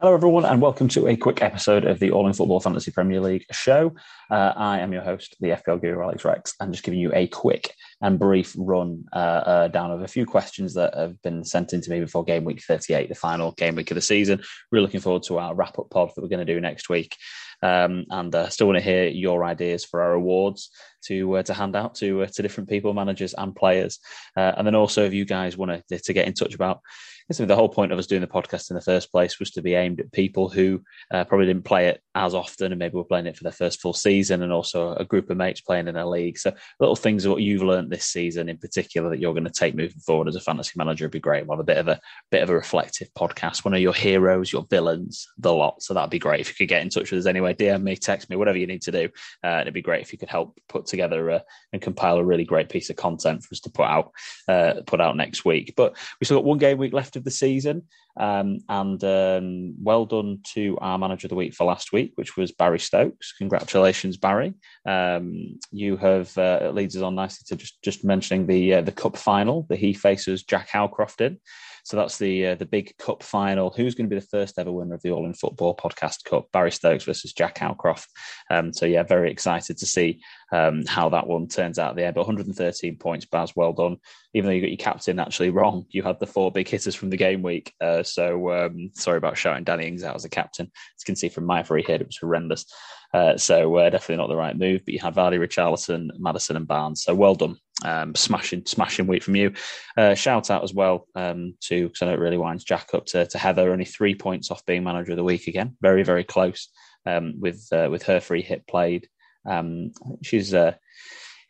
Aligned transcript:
Hello, 0.00 0.14
everyone, 0.14 0.46
and 0.46 0.62
welcome 0.62 0.88
to 0.88 1.08
a 1.08 1.14
quick 1.14 1.42
episode 1.42 1.84
of 1.84 1.98
the 1.98 2.10
All 2.10 2.26
in 2.26 2.32
Football 2.32 2.60
Fantasy 2.60 2.90
Premier 2.90 3.20
League 3.20 3.44
show. 3.52 3.94
Uh, 4.30 4.54
I 4.56 4.78
am 4.78 4.94
your 4.94 5.02
host, 5.02 5.36
the 5.40 5.48
FPL 5.48 5.78
Guru 5.78 6.02
Alex 6.02 6.24
Rex, 6.24 6.54
and 6.58 6.72
just 6.72 6.82
giving 6.82 6.98
you 6.98 7.12
a 7.12 7.26
quick 7.26 7.74
and 8.00 8.18
brief 8.18 8.54
run 8.56 9.04
uh, 9.12 9.16
uh, 9.16 9.68
down 9.68 9.90
of 9.90 10.00
a 10.00 10.08
few 10.08 10.24
questions 10.24 10.72
that 10.72 10.94
have 10.94 11.20
been 11.20 11.44
sent 11.44 11.74
in 11.74 11.82
to 11.82 11.90
me 11.90 12.00
before 12.00 12.24
game 12.24 12.44
week 12.44 12.62
38, 12.62 13.10
the 13.10 13.14
final 13.14 13.52
game 13.52 13.74
week 13.74 13.90
of 13.90 13.94
the 13.94 14.00
season. 14.00 14.42
Really 14.72 14.86
looking 14.86 15.00
forward 15.00 15.24
to 15.24 15.38
our 15.38 15.54
wrap 15.54 15.78
up 15.78 15.90
pod 15.90 16.12
that 16.16 16.22
we're 16.22 16.28
going 16.28 16.46
to 16.46 16.50
do 16.50 16.62
next 16.62 16.88
week. 16.88 17.14
Um, 17.62 18.06
and 18.08 18.34
uh, 18.34 18.48
still 18.48 18.68
want 18.68 18.78
to 18.78 18.82
hear 18.82 19.06
your 19.06 19.44
ideas 19.44 19.84
for 19.84 20.00
our 20.00 20.14
awards 20.14 20.70
to 21.06 21.36
uh, 21.36 21.42
to 21.42 21.54
hand 21.54 21.76
out 21.76 21.94
to 21.96 22.22
uh, 22.22 22.26
to 22.26 22.42
different 22.42 22.68
people, 22.68 22.94
managers, 22.94 23.34
and 23.34 23.54
players. 23.54 23.98
Uh, 24.36 24.52
and 24.56 24.66
then 24.66 24.74
also, 24.74 25.04
if 25.04 25.12
you 25.12 25.24
guys 25.24 25.56
want 25.56 25.86
to 25.88 25.98
to 25.98 26.12
get 26.12 26.26
in 26.26 26.34
touch 26.34 26.54
about 26.54 26.80
the 27.38 27.56
whole 27.56 27.68
point 27.68 27.92
of 27.92 27.98
us 27.98 28.06
doing 28.06 28.20
the 28.20 28.26
podcast 28.26 28.70
in 28.70 28.74
the 28.74 28.80
first 28.80 29.12
place 29.12 29.38
was 29.38 29.50
to 29.52 29.62
be 29.62 29.74
aimed 29.74 30.00
at 30.00 30.10
people 30.12 30.48
who 30.48 30.82
uh, 31.12 31.24
probably 31.24 31.46
didn't 31.46 31.64
play 31.64 31.88
it 31.88 32.02
as 32.14 32.34
often 32.34 32.72
and 32.72 32.78
maybe 32.78 32.96
were 32.96 33.04
playing 33.04 33.26
it 33.26 33.36
for 33.36 33.44
their 33.44 33.52
first 33.52 33.80
full 33.80 33.92
season 33.92 34.42
and 34.42 34.52
also 34.52 34.94
a 34.94 35.04
group 35.04 35.30
of 35.30 35.36
mates 35.36 35.60
playing 35.60 35.86
in 35.86 35.96
a 35.96 36.08
league. 36.08 36.38
So 36.38 36.52
little 36.80 36.96
things 36.96 37.26
what 37.26 37.42
you've 37.42 37.62
learned 37.62 37.90
this 37.90 38.06
season 38.06 38.48
in 38.48 38.58
particular 38.58 39.10
that 39.10 39.20
you're 39.20 39.32
going 39.32 39.44
to 39.44 39.50
take 39.50 39.76
moving 39.76 40.00
forward 40.00 40.28
as 40.28 40.36
a 40.36 40.40
fantasy 40.40 40.72
manager 40.76 41.04
would 41.04 41.12
be 41.12 41.20
great. 41.20 41.46
We'll 41.46 41.56
have 41.56 41.62
a 41.62 41.64
bit 41.64 41.78
of 41.78 41.88
a 41.88 42.00
bit 42.30 42.42
of 42.42 42.50
a 42.50 42.54
reflective 42.54 43.08
podcast. 43.16 43.64
One 43.64 43.74
of 43.74 43.80
your 43.80 43.94
heroes, 43.94 44.52
your 44.52 44.66
villains, 44.68 45.28
the 45.38 45.52
lot. 45.52 45.82
So 45.82 45.94
that'd 45.94 46.10
be 46.10 46.18
great 46.18 46.40
if 46.40 46.48
you 46.48 46.54
could 46.54 46.68
get 46.68 46.82
in 46.82 46.88
touch 46.88 47.10
with 47.10 47.20
us 47.20 47.26
anyway. 47.26 47.54
DM 47.54 47.82
me, 47.82 47.96
text 47.96 48.28
me, 48.28 48.36
whatever 48.36 48.58
you 48.58 48.66
need 48.66 48.82
to 48.82 48.92
do. 48.92 49.08
Uh, 49.44 49.58
it'd 49.60 49.74
be 49.74 49.82
great 49.82 50.02
if 50.02 50.12
you 50.12 50.18
could 50.18 50.28
help 50.28 50.58
put 50.68 50.86
together 50.90 51.30
uh, 51.30 51.40
and 51.72 51.80
compile 51.80 52.18
a 52.18 52.24
really 52.24 52.44
great 52.44 52.68
piece 52.68 52.90
of 52.90 52.96
content 52.96 53.42
for 53.42 53.54
us 53.54 53.60
to 53.60 53.70
put 53.70 53.86
out 53.86 54.12
uh, 54.48 54.74
put 54.86 55.00
out 55.00 55.16
next 55.16 55.44
week. 55.44 55.74
But 55.76 55.96
we 56.20 56.24
still 56.24 56.38
got 56.38 56.44
one 56.44 56.58
game 56.58 56.78
week 56.78 56.92
left 56.92 57.16
of 57.16 57.24
the 57.24 57.30
season. 57.30 57.82
Um, 58.16 58.58
and 58.68 59.02
um, 59.04 59.74
well 59.82 60.04
done 60.04 60.40
to 60.54 60.76
our 60.80 60.98
manager 60.98 61.26
of 61.26 61.30
the 61.30 61.36
week 61.36 61.54
for 61.54 61.64
last 61.64 61.92
week, 61.92 62.12
which 62.16 62.36
was 62.36 62.52
Barry 62.52 62.80
Stokes. 62.80 63.32
Congratulations, 63.38 64.16
Barry. 64.16 64.52
Um, 64.84 65.58
you 65.70 65.96
have 65.96 66.36
uh, 66.36 66.70
leads 66.74 66.96
us 66.96 67.02
on 67.02 67.14
nicely 67.14 67.44
to 67.48 67.56
just 67.56 67.80
just 67.82 68.04
mentioning 68.04 68.46
the 68.46 68.74
uh, 68.74 68.80
the 68.82 68.92
cup 68.92 69.16
final 69.16 69.64
that 69.68 69.78
he 69.78 69.94
faces 69.94 70.42
Jack 70.42 70.68
Howcroft 70.68 71.20
in. 71.20 71.38
So 71.84 71.96
that's 71.96 72.18
the 72.18 72.48
uh, 72.48 72.54
the 72.54 72.66
big 72.66 72.96
cup 72.98 73.22
final. 73.22 73.70
Who's 73.70 73.94
going 73.94 74.08
to 74.08 74.14
be 74.14 74.20
the 74.20 74.26
first 74.26 74.58
ever 74.58 74.72
winner 74.72 74.94
of 74.94 75.02
the 75.02 75.10
All 75.10 75.26
in 75.26 75.34
Football 75.34 75.76
Podcast 75.76 76.24
Cup? 76.24 76.46
Barry 76.52 76.72
Stokes 76.72 77.04
versus 77.04 77.32
Jack 77.32 77.58
Howcroft. 77.58 78.08
Um, 78.50 78.72
so 78.72 78.86
yeah, 78.86 79.02
very 79.02 79.30
excited 79.30 79.78
to 79.78 79.86
see 79.86 80.20
um, 80.52 80.84
how 80.86 81.08
that 81.10 81.26
one 81.26 81.48
turns 81.48 81.78
out 81.78 81.90
at 81.90 81.96
the 81.96 82.04
end. 82.04 82.14
But 82.14 82.26
113 82.26 82.96
points, 82.96 83.26
Baz, 83.26 83.54
well 83.54 83.72
done. 83.72 83.96
Even 84.34 84.48
though 84.48 84.54
you 84.54 84.60
got 84.60 84.70
your 84.70 84.76
captain 84.76 85.18
actually 85.18 85.50
wrong, 85.50 85.86
you 85.90 86.02
had 86.02 86.20
the 86.20 86.26
four 86.26 86.52
big 86.52 86.68
hitters 86.68 86.94
from 86.94 87.10
the 87.10 87.16
game 87.16 87.42
week. 87.42 87.72
Uh, 87.80 88.02
so 88.02 88.52
um, 88.52 88.90
sorry 88.94 89.18
about 89.18 89.36
shouting 89.36 89.64
Danny 89.64 89.86
Ings 89.86 90.04
out 90.04 90.16
as 90.16 90.24
a 90.24 90.30
captain. 90.30 90.66
As 90.66 91.02
you 91.02 91.06
can 91.06 91.16
see 91.16 91.28
from 91.28 91.44
my 91.46 91.62
free 91.62 91.82
hit, 91.82 92.00
it 92.00 92.06
was 92.06 92.18
horrendous. 92.18 92.66
Uh, 93.12 93.36
so 93.36 93.74
uh, 93.76 93.90
definitely 93.90 94.16
not 94.16 94.28
the 94.28 94.36
right 94.36 94.56
move. 94.56 94.82
But 94.84 94.94
you 94.94 95.00
had 95.00 95.14
Vardy, 95.14 95.38
Richarlison, 95.38 96.08
Maddison, 96.18 96.56
and 96.56 96.66
Barnes. 96.66 97.02
So 97.02 97.14
well 97.14 97.34
done, 97.34 97.56
um, 97.84 98.14
smashing, 98.14 98.66
smashing 98.66 99.06
week 99.06 99.22
from 99.22 99.36
you. 99.36 99.52
Uh, 99.96 100.14
shout 100.14 100.50
out 100.50 100.62
as 100.62 100.72
well 100.72 101.06
um, 101.14 101.54
to 101.62 101.88
because 101.88 102.02
I 102.02 102.06
know 102.06 102.14
it 102.14 102.20
really 102.20 102.38
winds 102.38 102.64
Jack 102.64 102.90
up 102.94 103.06
to, 103.06 103.26
to 103.26 103.38
Heather. 103.38 103.72
Only 103.72 103.84
three 103.84 104.14
points 104.14 104.50
off 104.50 104.64
being 104.66 104.84
manager 104.84 105.12
of 105.12 105.16
the 105.16 105.24
week 105.24 105.46
again. 105.46 105.76
Very 105.80 106.02
very 106.02 106.24
close 106.24 106.68
um, 107.06 107.34
with 107.38 107.66
uh, 107.72 107.88
with 107.90 108.02
her 108.04 108.20
free 108.20 108.42
hit 108.42 108.66
played. 108.66 109.08
Um, 109.48 109.92
she's 110.22 110.54
uh, 110.54 110.74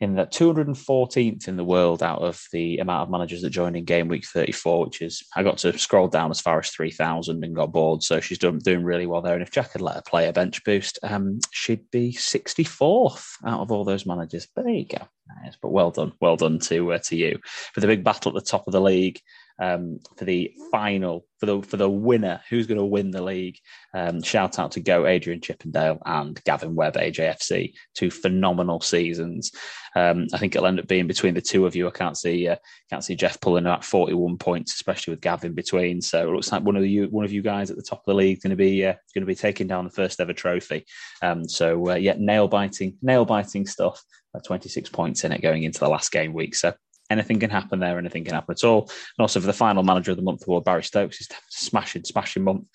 in 0.01 0.15
the 0.15 0.25
214th 0.25 1.47
in 1.47 1.57
the 1.57 1.63
world 1.63 2.01
out 2.01 2.23
of 2.23 2.43
the 2.51 2.79
amount 2.79 3.03
of 3.03 3.11
managers 3.11 3.43
that 3.43 3.51
joined 3.51 3.77
in 3.77 3.85
game 3.85 4.07
week 4.07 4.25
34, 4.25 4.85
which 4.85 4.99
is 4.99 5.23
I 5.35 5.43
got 5.43 5.59
to 5.59 5.77
scroll 5.77 6.07
down 6.07 6.31
as 6.31 6.41
far 6.41 6.57
as 6.57 6.71
3,000 6.71 7.43
and 7.43 7.55
got 7.55 7.71
bored. 7.71 8.01
So 8.01 8.19
she's 8.19 8.39
done, 8.39 8.57
doing 8.57 8.83
really 8.83 9.05
well 9.05 9.21
there. 9.21 9.35
And 9.35 9.43
if 9.43 9.51
Jack 9.51 9.73
had 9.73 9.81
let 9.81 9.95
her 9.95 10.01
play 10.05 10.27
a 10.27 10.33
bench 10.33 10.63
boost, 10.63 10.97
um, 11.03 11.39
she'd 11.51 11.89
be 11.91 12.13
64th 12.13 13.35
out 13.45 13.61
of 13.61 13.71
all 13.71 13.85
those 13.85 14.07
managers. 14.07 14.47
But 14.55 14.65
there 14.65 14.73
you 14.73 14.87
go. 14.87 15.07
Nice. 15.43 15.55
But 15.61 15.71
well 15.71 15.91
done, 15.91 16.13
well 16.19 16.35
done 16.35 16.57
to 16.59 16.93
uh, 16.93 16.97
to 16.97 17.15
you 17.15 17.39
for 17.73 17.79
the 17.79 17.87
big 17.87 18.03
battle 18.03 18.35
at 18.35 18.43
the 18.43 18.49
top 18.49 18.65
of 18.67 18.73
the 18.73 18.81
league 18.81 19.19
um, 19.61 19.99
for 20.17 20.25
the 20.25 20.51
final 20.71 21.25
for 21.39 21.45
the 21.45 21.61
for 21.61 21.77
the 21.77 21.89
winner. 21.89 22.41
Who's 22.49 22.67
going 22.67 22.79
to 22.79 22.85
win 22.85 23.11
the 23.11 23.21
league? 23.21 23.57
Um, 23.93 24.21
shout 24.23 24.57
out 24.59 24.71
to 24.73 24.81
Go 24.81 25.05
Adrian 25.05 25.39
Chippendale 25.39 26.01
and 26.05 26.43
Gavin 26.43 26.75
Webb 26.75 26.95
AJFC, 26.95 27.73
two 27.93 28.09
phenomenal 28.09 28.81
seasons. 28.81 29.51
Um, 29.95 30.27
I 30.33 30.39
think 30.39 30.55
it'll 30.55 30.67
end 30.67 30.79
up 30.79 30.87
being 30.87 31.07
between 31.07 31.35
the 31.35 31.41
two 31.41 31.65
of 31.65 31.75
you. 31.75 31.87
I 31.87 31.91
can't 31.91 32.17
see 32.17 32.47
uh, 32.47 32.55
can't 32.89 33.03
see 33.03 33.15
Jeff 33.15 33.39
pulling 33.39 33.67
forty 33.83 34.13
one 34.13 34.37
points, 34.37 34.73
especially 34.73 35.11
with 35.11 35.21
Gavin 35.21 35.53
between. 35.53 36.01
So 36.01 36.27
it 36.27 36.33
looks 36.33 36.51
like 36.51 36.63
one 36.63 36.75
of 36.75 36.85
you 36.85 37.05
one 37.05 37.25
of 37.25 37.31
you 37.31 37.43
guys 37.43 37.69
at 37.69 37.77
the 37.77 37.83
top 37.83 37.99
of 37.99 38.05
the 38.07 38.15
league 38.15 38.41
going 38.41 38.49
to 38.49 38.55
be 38.55 38.83
uh, 38.85 38.93
going 39.13 39.21
to 39.21 39.25
be 39.25 39.35
taking 39.35 39.67
down 39.67 39.85
the 39.85 39.91
first 39.91 40.19
ever 40.19 40.33
trophy. 40.33 40.85
Um, 41.21 41.47
so 41.47 41.91
uh, 41.91 41.95
yeah, 41.95 42.15
nail 42.17 42.47
biting 42.47 42.97
nail 43.01 43.25
biting 43.25 43.67
stuff. 43.67 44.03
26 44.45 44.89
points 44.91 45.25
in 45.25 45.33
it 45.33 45.41
going 45.41 45.63
into 45.63 45.81
the 45.81 45.89
last 45.89 46.09
game 46.09 46.31
week. 46.31 46.55
So 46.55 46.73
anything 47.11 47.39
can 47.39 47.49
happen 47.49 47.79
there. 47.79 47.97
Anything 47.97 48.23
can 48.23 48.33
happen 48.33 48.53
at 48.53 48.63
all. 48.63 48.83
And 48.83 49.21
also 49.21 49.39
for 49.39 49.47
the 49.47 49.53
final 49.53 49.83
manager 49.83 50.11
of 50.11 50.17
the 50.17 50.23
month 50.23 50.47
award, 50.47 50.63
Barry 50.63 50.83
Stokes 50.83 51.21
is 51.21 51.29
smashing, 51.49 52.05
smashing 52.05 52.43
month. 52.43 52.65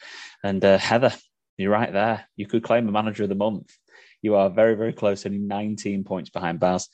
And 0.44 0.64
uh, 0.64 0.78
Heather, 0.78 1.12
you're 1.56 1.72
right 1.72 1.92
there. 1.92 2.26
You 2.36 2.46
could 2.46 2.62
claim 2.62 2.88
a 2.88 2.92
manager 2.92 3.24
of 3.24 3.28
the 3.28 3.34
month. 3.34 3.72
You 4.22 4.34
are 4.34 4.50
very, 4.50 4.74
very 4.74 4.92
close, 4.92 5.26
only 5.26 5.38
19 5.38 6.04
points 6.04 6.30
behind 6.30 6.60
Baz. 6.60 6.88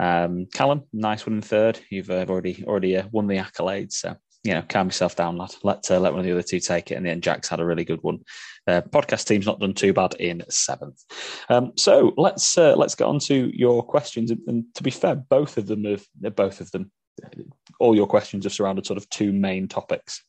Um, 0.00 0.46
Callum, 0.52 0.84
nice 0.92 1.26
one 1.26 1.36
in 1.36 1.42
third. 1.42 1.80
You've 1.90 2.10
uh, 2.10 2.24
already 2.28 2.64
already 2.66 2.96
uh, 2.96 3.04
won 3.10 3.26
the 3.26 3.36
accolades. 3.36 3.92
So 3.92 4.16
you 4.44 4.54
know, 4.54 4.62
calm 4.68 4.86
yourself 4.86 5.16
down, 5.16 5.36
lad. 5.36 5.54
Let 5.62 5.90
uh, 5.90 5.98
let 5.98 6.12
one 6.12 6.20
of 6.20 6.26
the 6.26 6.32
other 6.32 6.42
two 6.42 6.60
take 6.60 6.90
it. 6.90 6.94
And 6.94 7.04
then 7.04 7.20
Jack's 7.20 7.48
had 7.48 7.60
a 7.60 7.64
really 7.64 7.84
good 7.84 8.02
one. 8.02 8.20
Uh, 8.66 8.82
podcast 8.82 9.26
team's 9.26 9.46
not 9.46 9.60
done 9.60 9.74
too 9.74 9.92
bad 9.92 10.14
in 10.14 10.42
seventh. 10.48 11.04
Um, 11.48 11.72
so 11.76 12.12
let's 12.16 12.56
uh, 12.56 12.74
let's 12.76 12.94
get 12.94 13.06
on 13.06 13.18
to 13.20 13.50
your 13.54 13.82
questions. 13.82 14.30
And, 14.30 14.40
and, 14.46 14.64
to 14.74 14.82
be 14.82 14.90
fair, 14.90 15.16
both 15.16 15.58
of 15.58 15.66
them 15.66 15.84
have 15.84 16.06
both 16.36 16.60
of 16.60 16.70
them. 16.70 16.90
All 17.80 17.96
your 17.96 18.06
questions 18.06 18.44
have 18.44 18.52
surrounded 18.52 18.86
sort 18.86 18.96
of 18.96 19.08
two 19.10 19.32
main 19.32 19.66
topics. 19.66 20.22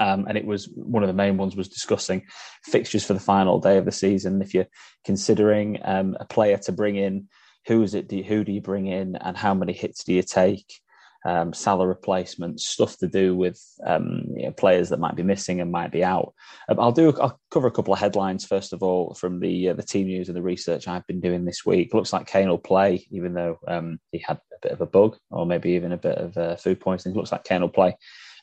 Um, 0.00 0.26
and 0.28 0.36
it 0.36 0.44
was 0.44 0.68
one 0.74 1.02
of 1.02 1.08
the 1.08 1.14
main 1.14 1.36
ones 1.36 1.56
was 1.56 1.68
discussing 1.68 2.22
fixtures 2.64 3.04
for 3.04 3.12
the 3.12 3.20
final 3.20 3.60
day 3.60 3.78
of 3.78 3.84
the 3.84 3.92
season. 3.92 4.42
If 4.42 4.54
you're 4.54 4.68
considering 5.04 5.78
um, 5.84 6.16
a 6.20 6.24
player 6.24 6.56
to 6.58 6.72
bring 6.72 6.96
in, 6.96 7.28
who 7.66 7.82
is 7.82 7.94
it? 7.94 8.08
Do 8.08 8.16
you, 8.16 8.24
who 8.24 8.44
do 8.44 8.52
you 8.52 8.60
bring 8.60 8.86
in, 8.86 9.16
and 9.16 9.36
how 9.36 9.54
many 9.54 9.72
hits 9.72 10.04
do 10.04 10.12
you 10.12 10.22
take? 10.22 10.80
Um, 11.24 11.52
replacements, 11.78 12.66
stuff 12.66 12.98
to 12.98 13.08
do 13.08 13.34
with 13.34 13.60
um, 13.86 14.26
you 14.36 14.44
know, 14.44 14.52
players 14.52 14.90
that 14.90 15.00
might 15.00 15.16
be 15.16 15.22
missing 15.22 15.60
and 15.60 15.72
might 15.72 15.90
be 15.90 16.04
out. 16.04 16.34
Um, 16.68 16.78
I'll 16.78 16.92
do. 16.92 17.16
I'll 17.20 17.40
cover 17.50 17.66
a 17.66 17.72
couple 17.72 17.94
of 17.94 18.00
headlines 18.00 18.44
first 18.44 18.72
of 18.72 18.82
all 18.82 19.14
from 19.14 19.40
the 19.40 19.70
uh, 19.70 19.74
the 19.74 19.82
team 19.82 20.06
news 20.06 20.28
and 20.28 20.36
the 20.36 20.42
research 20.42 20.86
I've 20.86 21.06
been 21.06 21.20
doing 21.20 21.44
this 21.44 21.64
week. 21.64 21.94
Looks 21.94 22.12
like 22.12 22.26
Kane 22.26 22.48
will 22.48 22.58
play, 22.58 23.06
even 23.10 23.32
though 23.32 23.58
um, 23.66 23.98
he 24.12 24.18
had 24.18 24.36
a 24.36 24.58
bit 24.62 24.72
of 24.72 24.80
a 24.80 24.86
bug 24.86 25.16
or 25.30 25.46
maybe 25.46 25.70
even 25.72 25.92
a 25.92 25.98
bit 25.98 26.18
of 26.18 26.36
uh, 26.36 26.56
food 26.56 26.80
poisoning. 26.80 27.16
Looks 27.16 27.32
like 27.32 27.44
Kane 27.44 27.62
will 27.62 27.68
play, 27.68 27.96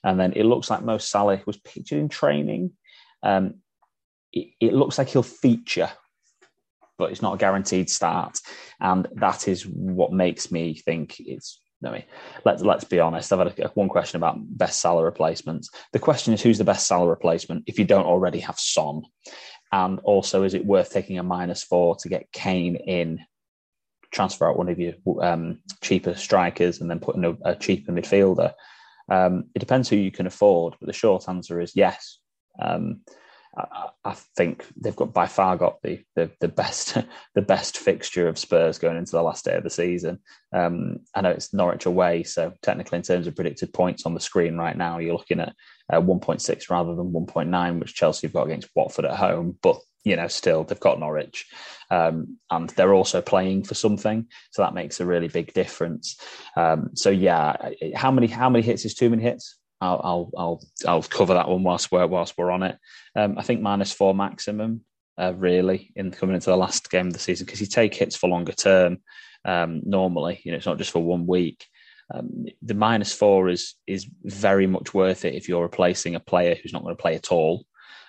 and 0.04 0.20
then 0.20 0.34
it 0.34 0.46
looks 0.46 0.70
like 0.70 0.84
Mo 0.84 0.98
Salah 0.98 1.42
was 1.46 1.58
pictured 1.58 2.00
in 2.00 2.10
training. 2.10 2.72
Um, 3.22 3.56
it, 4.34 4.54
it 4.60 4.74
looks 4.74 4.98
like 4.98 5.10
he'll 5.10 5.24
feature 5.24 5.92
but 6.98 7.10
it's 7.10 7.24
not 7.24 7.34
a 7.34 7.38
guaranteed 7.38 7.90
start. 7.90 8.38
And 8.80 9.08
that 9.14 9.48
is 9.48 9.66
what 9.66 10.14
makes 10.14 10.52
me 10.52 10.76
think 10.76 11.16
it's 11.20 11.60
I 11.86 11.92
mean, 11.92 12.04
let's 12.46 12.62
let's 12.62 12.84
be 12.84 13.00
honest. 13.00 13.34
I've 13.34 13.40
had 13.40 13.60
a, 13.60 13.68
one 13.70 13.90
question 13.90 14.18
about 14.18 14.38
best 14.58 14.82
Salah 14.82 15.04
replacements. 15.04 15.70
The 15.94 16.00
question 16.00 16.34
is, 16.34 16.42
who's 16.42 16.58
the 16.58 16.64
best 16.64 16.88
Salah 16.88 17.10
replacement 17.10 17.64
if 17.68 17.80
you 17.80 17.86
don't 17.86 18.06
already 18.06 18.40
have 18.40 18.60
Son? 18.60 19.02
And 19.72 20.00
also, 20.02 20.44
is 20.44 20.54
it 20.54 20.66
worth 20.66 20.92
taking 20.92 21.18
a 21.18 21.24
minus 21.24 21.64
four 21.64 21.96
to 21.98 22.10
get 22.10 22.32
Kane 22.34 22.76
in, 22.76 23.20
transfer 24.12 24.50
out 24.50 24.58
one 24.58 24.70
of 24.70 24.80
your 24.80 24.94
um, 25.22 25.60
cheaper 25.82 26.14
strikers, 26.14 26.82
and 26.82 26.90
then 26.90 27.00
put 27.00 27.16
in 27.16 27.26
a, 27.26 27.36
a 27.46 27.56
cheaper 27.56 27.92
midfielder? 27.92 28.54
Um, 29.10 29.46
it 29.56 29.60
depends 29.60 29.90
who 29.90 29.96
you 29.96 30.12
can 30.12 30.28
afford, 30.28 30.76
but 30.80 30.88
the 30.88 30.94
short 30.94 31.28
answer 31.28 31.60
is 31.60 31.74
yes. 31.76 32.20
Um, 32.62 33.02
I, 33.58 33.90
I, 34.06 34.14
think 34.38 34.66
they've 34.78 34.96
got 34.96 35.14
by 35.14 35.28
far 35.28 35.58
got 35.58 35.82
the, 35.82 36.02
the, 36.16 36.32
the 36.40 36.48
best 36.48 36.98
the 37.36 37.42
best 37.42 37.78
fixture 37.78 38.28
of 38.28 38.38
Spurs 38.38 38.78
going 38.78 38.98
into 38.98 39.12
the 39.12 39.22
last 39.22 39.44
day 39.44 39.56
of 39.56 39.64
the 39.64 39.70
season. 39.70 40.20
Um, 40.54 41.00
I 41.14 41.22
know 41.22 41.32
it's 41.32 41.54
Norwich 41.54 41.86
away, 41.86 42.24
so 42.24 42.54
technically 42.62 42.98
in 42.98 43.04
terms 43.04 43.28
of 43.28 43.36
predicted 43.36 43.74
points 43.74 44.06
on 44.06 44.14
the 44.14 44.20
screen 44.20 44.58
right 44.58 44.78
now, 44.78 45.00
you're 45.00 45.14
looking 45.18 45.42
at 45.42 45.54
uh, 45.92 46.00
1.6 46.00 46.70
rather 46.70 46.96
than 46.96 47.12
1.9, 47.12 47.80
which 47.80 47.94
Chelsea 47.94 48.28
have 48.28 48.34
got 48.34 48.48
against 48.48 48.70
Watford 48.74 49.06
at 49.06 49.18
home. 49.18 49.58
But 49.62 49.80
you 50.04 50.16
know, 50.16 50.28
still 50.28 50.64
they've 50.64 50.80
got 50.80 51.00
Norwich, 51.00 51.46
um, 51.90 52.38
and 52.50 52.70
they're 52.72 52.94
also 52.94 53.22
playing 53.22 53.64
for 53.64 53.76
something, 53.76 54.28
so 54.52 54.62
that 54.62 54.74
makes 54.74 55.00
a 55.00 55.06
really 55.06 55.28
big 55.28 55.54
difference. 55.54 56.18
Um, 56.56 56.92
so 56.96 57.10
yeah, 57.10 57.72
how 57.96 58.12
many 58.12 58.28
how 58.28 58.50
many 58.50 58.64
hits 58.64 58.86
is 58.86 58.96
too 58.96 59.10
many 59.10 59.24
hits? 59.24 59.58
I'll 59.82 60.02
I'll 60.04 60.32
I'll, 60.38 60.64
I'll 60.88 61.04
cover 61.04 61.34
that 61.34 61.50
one 61.50 61.64
whilst 61.64 61.92
we're 61.92 62.08
whilst 62.08 62.38
we're 62.38 62.52
on 62.52 62.64
it. 62.64 62.78
Um, 63.16 63.38
I 63.38 63.42
think 63.44 63.62
minus 63.62 63.92
four 63.92 64.14
maximum, 64.14 64.82
uh, 65.18 65.34
really, 65.36 65.92
in 65.96 66.12
coming 66.12 66.36
into 66.36 66.50
the 66.52 66.58
last 66.58 66.90
game 66.92 67.08
of 67.08 67.14
the 67.14 67.20
season 67.20 67.46
because 67.46 67.62
you 67.62 67.68
take 67.68 67.96
hits 67.96 68.16
for 68.16 68.30
longer 68.30 68.54
term. 68.54 69.00
Um, 69.44 69.82
normally, 69.84 70.40
you 70.44 70.52
know, 70.52 70.58
it's 70.58 70.68
not 70.68 70.78
just 70.78 70.92
for 70.92 71.04
one 71.04 71.26
week. 71.28 71.66
Um, 72.14 72.46
the 72.62 72.74
minus 72.76 73.14
four 73.14 73.50
is 73.50 73.76
is 73.88 74.06
very 74.24 74.68
much 74.68 74.94
worth 74.94 75.26
it 75.26 75.36
if 75.36 75.50
you're 75.50 75.64
replacing 75.64 76.16
a 76.16 76.20
player 76.20 76.56
who's 76.56 76.74
not 76.74 76.84
going 76.84 76.96
to 76.96 77.02
play 77.02 77.16
at 77.16 77.32
all. 77.32 77.66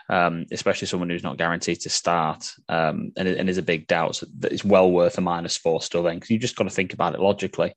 um, 0.08 0.46
especially 0.52 0.86
someone 0.88 1.08
who's 1.10 1.22
not 1.22 1.38
guaranteed 1.38 1.80
to 1.80 1.90
start 1.90 2.52
um, 2.68 3.12
and, 3.16 3.28
and 3.28 3.48
is 3.48 3.58
a 3.58 3.62
big 3.62 3.86
doubt. 3.86 4.16
So 4.16 4.26
it's 4.42 4.64
well 4.64 4.90
worth 4.90 5.18
a 5.18 5.20
minus 5.20 5.56
four 5.56 5.80
still 5.80 6.02
then 6.02 6.16
because 6.16 6.30
you 6.30 6.38
just 6.38 6.56
got 6.56 6.64
to 6.64 6.70
think 6.70 6.92
about 6.92 7.14
it 7.14 7.20
logically. 7.20 7.74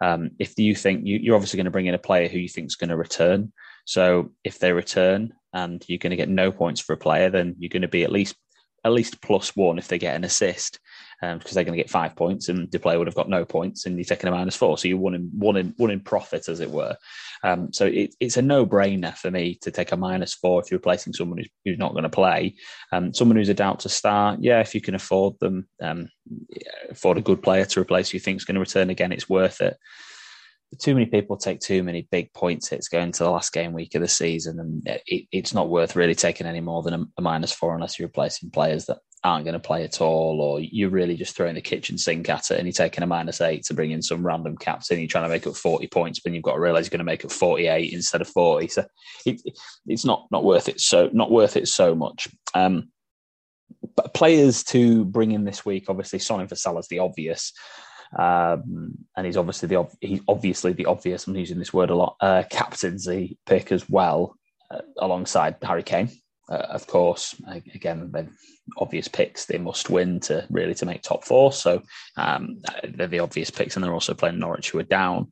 Um, 0.00 0.30
if 0.38 0.58
you 0.58 0.74
think 0.74 1.02
you, 1.04 1.32
are 1.32 1.36
obviously 1.36 1.58
going 1.58 1.66
to 1.66 1.70
bring 1.70 1.86
in 1.86 1.94
a 1.94 1.98
player 1.98 2.28
who 2.28 2.38
you 2.38 2.48
think 2.48 2.66
is 2.66 2.76
going 2.76 2.90
to 2.90 2.96
return, 2.96 3.52
so 3.84 4.30
if 4.44 4.58
they 4.58 4.72
return 4.72 5.32
and 5.52 5.84
you're 5.88 5.98
going 5.98 6.10
to 6.10 6.16
get 6.16 6.28
no 6.28 6.52
points 6.52 6.80
for 6.80 6.92
a 6.92 6.98
player, 6.98 7.28
then 7.28 7.56
you're 7.58 7.68
going 7.68 7.82
to 7.82 7.88
be 7.88 8.04
at 8.04 8.12
least 8.12 8.36
at 8.84 8.92
least 8.92 9.20
plus 9.20 9.54
one 9.54 9.78
if 9.78 9.88
they 9.88 9.98
get 9.98 10.16
an 10.16 10.24
assist 10.24 10.80
um, 11.22 11.38
because 11.38 11.52
they're 11.52 11.64
going 11.64 11.76
to 11.76 11.82
get 11.82 11.90
five 11.90 12.16
points 12.16 12.48
and 12.48 12.70
the 12.70 12.78
player 12.78 12.98
would 12.98 13.06
have 13.06 13.14
got 13.14 13.28
no 13.28 13.44
points 13.44 13.86
and 13.86 13.96
you're 13.96 14.04
taking 14.04 14.28
a 14.28 14.32
minus 14.32 14.56
four. 14.56 14.78
So 14.78 14.88
you're 14.88 14.98
one 14.98 15.14
in 15.14 15.30
one 15.32 15.56
in 15.56 15.74
one 15.76 15.90
in 15.90 16.00
profit, 16.00 16.48
as 16.48 16.60
it 16.60 16.70
were. 16.70 16.96
Um, 17.42 17.72
so 17.72 17.86
it, 17.86 18.14
it's 18.20 18.36
a 18.36 18.42
no 18.42 18.66
brainer 18.66 19.16
for 19.16 19.30
me 19.30 19.58
to 19.62 19.70
take 19.70 19.92
a 19.92 19.96
minus 19.96 20.34
four 20.34 20.60
if 20.60 20.70
you're 20.70 20.78
replacing 20.78 21.12
someone 21.12 21.38
who's, 21.38 21.48
who's 21.64 21.78
not 21.78 21.92
going 21.92 22.04
to 22.04 22.10
play. 22.10 22.56
Um, 22.92 23.12
someone 23.14 23.36
who's 23.36 23.48
a 23.48 23.54
doubt 23.54 23.80
to 23.80 23.88
start, 23.88 24.40
yeah, 24.40 24.60
if 24.60 24.74
you 24.74 24.80
can 24.80 24.94
afford 24.94 25.38
them, 25.40 25.68
um, 25.82 26.08
afford 26.90 27.18
a 27.18 27.22
good 27.22 27.42
player 27.42 27.64
to 27.64 27.80
replace 27.80 28.10
who 28.10 28.16
you 28.16 28.20
think 28.20 28.38
is 28.38 28.44
going 28.44 28.54
to 28.54 28.60
return 28.60 28.90
again, 28.90 29.12
it's 29.12 29.28
worth 29.28 29.60
it 29.60 29.76
too 30.78 30.94
many 30.94 31.06
people 31.06 31.36
take 31.36 31.60
too 31.60 31.82
many 31.82 32.06
big 32.10 32.32
points 32.32 32.68
hits 32.68 32.88
going 32.88 33.10
to 33.12 33.24
the 33.24 33.30
last 33.30 33.52
game 33.52 33.72
week 33.72 33.94
of 33.94 34.02
the 34.02 34.08
season, 34.08 34.60
and 34.60 35.00
it, 35.06 35.26
it's 35.32 35.52
not 35.52 35.68
worth 35.68 35.96
really 35.96 36.14
taking 36.14 36.46
any 36.46 36.60
more 36.60 36.82
than 36.82 36.94
a, 36.94 37.04
a 37.18 37.22
minus 37.22 37.52
four 37.52 37.74
unless 37.74 37.98
you're 37.98 38.08
replacing 38.08 38.50
players 38.50 38.86
that 38.86 38.98
aren't 39.22 39.44
going 39.44 39.54
to 39.54 39.60
play 39.60 39.84
at 39.84 40.00
all, 40.00 40.40
or 40.40 40.60
you're 40.60 40.90
really 40.90 41.16
just 41.16 41.36
throwing 41.36 41.54
the 41.54 41.60
kitchen 41.60 41.98
sink 41.98 42.28
at 42.28 42.50
it 42.50 42.58
and 42.58 42.66
you're 42.66 42.72
taking 42.72 43.02
a 43.02 43.06
minus 43.06 43.40
eight 43.40 43.64
to 43.64 43.74
bring 43.74 43.90
in 43.90 44.02
some 44.02 44.26
random 44.26 44.56
caps 44.56 44.90
and 44.90 44.98
you're 44.98 45.08
trying 45.08 45.24
to 45.24 45.30
make 45.30 45.46
up 45.46 45.56
40 45.56 45.86
points, 45.88 46.20
but 46.20 46.32
you've 46.32 46.42
got 46.42 46.54
to 46.54 46.60
realize 46.60 46.86
you're 46.86 46.90
going 46.90 46.98
to 47.00 47.04
make 47.04 47.24
up 47.24 47.32
48 47.32 47.92
instead 47.92 48.20
of 48.20 48.28
40. 48.28 48.68
So 48.68 48.84
it, 49.26 49.40
it's 49.86 50.04
not 50.04 50.26
not 50.30 50.44
worth 50.44 50.68
it. 50.68 50.80
So 50.80 51.10
not 51.12 51.30
worth 51.30 51.56
it 51.56 51.68
so 51.68 51.94
much. 51.94 52.28
Um, 52.54 52.90
but 53.96 54.14
players 54.14 54.64
to 54.64 55.04
bring 55.04 55.32
in 55.32 55.44
this 55.44 55.64
week, 55.64 55.86
obviously, 55.88 56.18
Son 56.18 56.46
for 56.48 56.56
Salah's 56.56 56.88
the 56.88 56.98
obvious. 56.98 57.52
Um, 58.18 58.94
and 59.16 59.26
he's 59.26 59.36
obviously 59.36 59.68
the 59.68 59.86
he's 60.00 60.20
obviously 60.26 60.72
the 60.72 60.86
obvious. 60.86 61.26
I'm 61.26 61.36
using 61.36 61.58
this 61.58 61.72
word 61.72 61.90
a 61.90 61.94
lot. 61.94 62.16
Uh, 62.20 62.42
captaincy 62.50 63.38
pick 63.46 63.70
as 63.70 63.88
well, 63.88 64.36
uh, 64.70 64.80
alongside 64.98 65.56
Harry 65.62 65.82
Kane, 65.82 66.10
uh, 66.50 66.66
of 66.70 66.86
course. 66.86 67.34
Again, 67.74 68.10
they're 68.12 68.28
obvious 68.78 69.08
picks. 69.08 69.46
They 69.46 69.58
must 69.58 69.90
win 69.90 70.20
to 70.20 70.46
really 70.50 70.74
to 70.74 70.86
make 70.86 71.02
top 71.02 71.24
four. 71.24 71.52
So 71.52 71.82
um, 72.16 72.60
they're 72.82 73.06
the 73.06 73.20
obvious 73.20 73.50
picks, 73.50 73.76
and 73.76 73.84
they're 73.84 73.92
also 73.92 74.14
playing 74.14 74.38
Norwich, 74.38 74.70
who 74.70 74.78
are 74.78 74.84
down. 74.84 75.28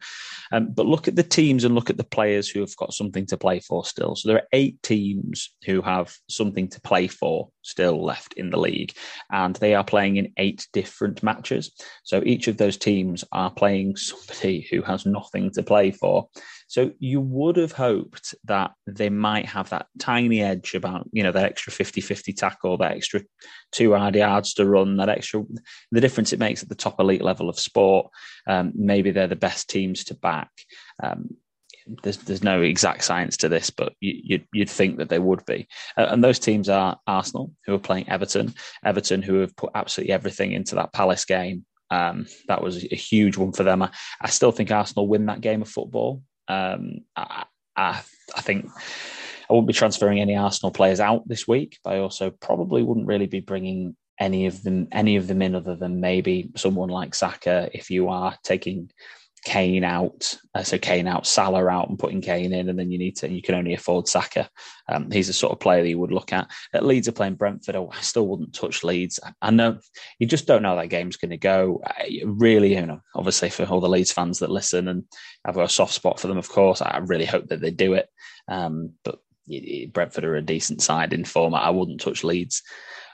Um, 0.52 0.72
but 0.72 0.86
look 0.86 1.08
at 1.08 1.16
the 1.16 1.22
teams 1.22 1.64
and 1.64 1.74
look 1.74 1.90
at 1.90 1.96
the 1.96 2.04
players 2.04 2.48
who 2.48 2.60
have 2.60 2.76
got 2.76 2.94
something 2.94 3.26
to 3.26 3.36
play 3.36 3.60
for 3.60 3.84
still. 3.84 4.16
So 4.16 4.28
there 4.28 4.38
are 4.38 4.48
eight 4.52 4.82
teams 4.82 5.54
who 5.66 5.82
have 5.82 6.14
something 6.28 6.68
to 6.68 6.80
play 6.80 7.08
for 7.08 7.50
still 7.62 8.02
left 8.02 8.34
in 8.34 8.50
the 8.50 8.58
league, 8.58 8.92
and 9.30 9.56
they 9.56 9.74
are 9.74 9.84
playing 9.84 10.16
in 10.16 10.32
eight 10.38 10.66
different 10.72 11.22
matches. 11.22 11.72
So 12.04 12.22
each 12.24 12.48
of 12.48 12.56
those 12.56 12.76
teams 12.76 13.24
are 13.32 13.50
playing 13.50 13.96
somebody 13.96 14.66
who 14.70 14.82
has 14.82 15.04
nothing 15.04 15.50
to 15.52 15.62
play 15.62 15.90
for. 15.90 16.28
So 16.68 16.92
you 16.98 17.20
would 17.20 17.56
have 17.56 17.72
hoped 17.72 18.34
that 18.44 18.72
they 18.86 19.08
might 19.08 19.46
have 19.46 19.70
that 19.70 19.86
tiny 19.98 20.42
edge 20.42 20.74
about, 20.74 21.08
you 21.12 21.22
know, 21.22 21.32
that 21.32 21.46
extra 21.46 21.72
50 21.72 22.02
50 22.02 22.32
tackle, 22.34 22.76
that 22.76 22.92
extra 22.92 23.22
two 23.72 23.94
hard 23.94 24.14
yards 24.14 24.52
to 24.54 24.66
run, 24.66 24.98
that 24.98 25.08
extra, 25.08 25.42
the 25.90 26.00
difference 26.00 26.32
it 26.32 26.38
makes 26.38 26.62
at 26.62 26.68
the 26.68 26.74
top 26.74 27.00
elite 27.00 27.22
level 27.22 27.48
of 27.48 27.58
sport. 27.58 28.08
Um, 28.46 28.72
maybe 28.74 29.10
they're 29.10 29.26
the 29.26 29.34
best 29.34 29.70
teams 29.70 30.04
to 30.04 30.14
back. 30.14 30.50
Um, 31.02 31.30
there's 32.02 32.18
there's 32.18 32.42
no 32.42 32.60
exact 32.60 33.02
science 33.02 33.38
to 33.38 33.48
this, 33.48 33.70
but 33.70 33.94
you, 34.00 34.20
you'd, 34.22 34.46
you'd 34.52 34.70
think 34.70 34.98
that 34.98 35.08
they 35.08 35.18
would 35.18 35.44
be. 35.46 35.66
Uh, 35.96 36.06
and 36.10 36.22
those 36.22 36.38
teams 36.38 36.68
are 36.68 36.98
Arsenal, 37.06 37.52
who 37.64 37.74
are 37.74 37.78
playing 37.78 38.08
Everton, 38.10 38.54
Everton, 38.84 39.22
who 39.22 39.40
have 39.40 39.56
put 39.56 39.70
absolutely 39.74 40.12
everything 40.12 40.52
into 40.52 40.74
that 40.74 40.92
Palace 40.92 41.24
game. 41.24 41.64
Um, 41.90 42.26
that 42.48 42.62
was 42.62 42.84
a 42.84 42.94
huge 42.94 43.38
one 43.38 43.52
for 43.52 43.62
them. 43.62 43.82
I, 43.82 43.90
I, 44.20 44.28
still 44.28 44.52
think 44.52 44.70
Arsenal 44.70 45.08
win 45.08 45.24
that 45.26 45.40
game 45.40 45.62
of 45.62 45.70
football. 45.70 46.22
Um, 46.48 47.00
I, 47.16 47.44
I, 47.76 48.02
I 48.34 48.40
think 48.40 48.70
I 49.48 49.52
wouldn't 49.52 49.68
be 49.68 49.72
transferring 49.72 50.20
any 50.20 50.36
Arsenal 50.36 50.72
players 50.72 51.00
out 51.00 51.26
this 51.26 51.46
week, 51.46 51.78
but 51.82 51.94
I 51.94 51.98
also 51.98 52.30
probably 52.30 52.82
wouldn't 52.82 53.06
really 53.06 53.26
be 53.26 53.40
bringing 53.40 53.96
any 54.20 54.46
of 54.46 54.62
them 54.62 54.88
any 54.90 55.16
of 55.16 55.28
them 55.28 55.42
in 55.42 55.54
other 55.54 55.76
than 55.76 56.00
maybe 56.00 56.50
someone 56.56 56.88
like 56.88 57.14
Saka 57.14 57.70
if 57.72 57.88
you 57.88 58.08
are 58.08 58.36
taking 58.42 58.90
Kane 59.44 59.84
out, 59.84 60.36
uh, 60.54 60.62
so 60.62 60.78
Kane 60.78 61.06
out, 61.06 61.26
Salah 61.26 61.66
out, 61.68 61.88
and 61.88 61.98
putting 61.98 62.20
Kane 62.20 62.52
in, 62.52 62.68
and 62.68 62.78
then 62.78 62.90
you 62.90 62.98
need 62.98 63.16
to, 63.16 63.30
you 63.30 63.42
can 63.42 63.54
only 63.54 63.74
afford 63.74 64.08
Saka. 64.08 64.48
Um, 64.88 65.10
he's 65.10 65.26
the 65.26 65.32
sort 65.32 65.52
of 65.52 65.60
player 65.60 65.82
that 65.82 65.88
you 65.88 65.98
would 65.98 66.12
look 66.12 66.32
at. 66.32 66.50
At 66.72 66.84
Leeds 66.84 67.08
are 67.08 67.12
playing 67.12 67.34
Brentford. 67.34 67.76
I 67.76 68.00
still 68.00 68.26
wouldn't 68.26 68.54
touch 68.54 68.84
Leeds. 68.84 69.20
I 69.40 69.50
know 69.50 69.78
you 70.18 70.26
just 70.26 70.46
don't 70.46 70.62
know 70.62 70.70
how 70.70 70.76
that 70.76 70.88
game's 70.88 71.16
going 71.16 71.30
to 71.30 71.36
go. 71.36 71.82
I, 71.84 72.22
really, 72.24 72.74
you 72.74 72.86
know, 72.86 73.00
obviously 73.14 73.50
for 73.50 73.64
all 73.64 73.80
the 73.80 73.88
Leeds 73.88 74.12
fans 74.12 74.38
that 74.38 74.50
listen 74.50 74.88
and 74.88 75.04
I've 75.44 75.54
got 75.54 75.66
a 75.66 75.68
soft 75.68 75.94
spot 75.94 76.20
for 76.20 76.28
them, 76.28 76.38
of 76.38 76.48
course. 76.48 76.82
I 76.82 76.98
really 76.98 77.26
hope 77.26 77.48
that 77.48 77.60
they 77.60 77.70
do 77.70 77.94
it. 77.94 78.08
Um, 78.48 78.92
but 79.04 79.20
Brentford 79.92 80.24
are 80.24 80.36
a 80.36 80.42
decent 80.42 80.82
side 80.82 81.12
in 81.12 81.24
form. 81.24 81.54
I 81.54 81.70
wouldn't 81.70 82.00
touch 82.00 82.24
Leeds. 82.24 82.62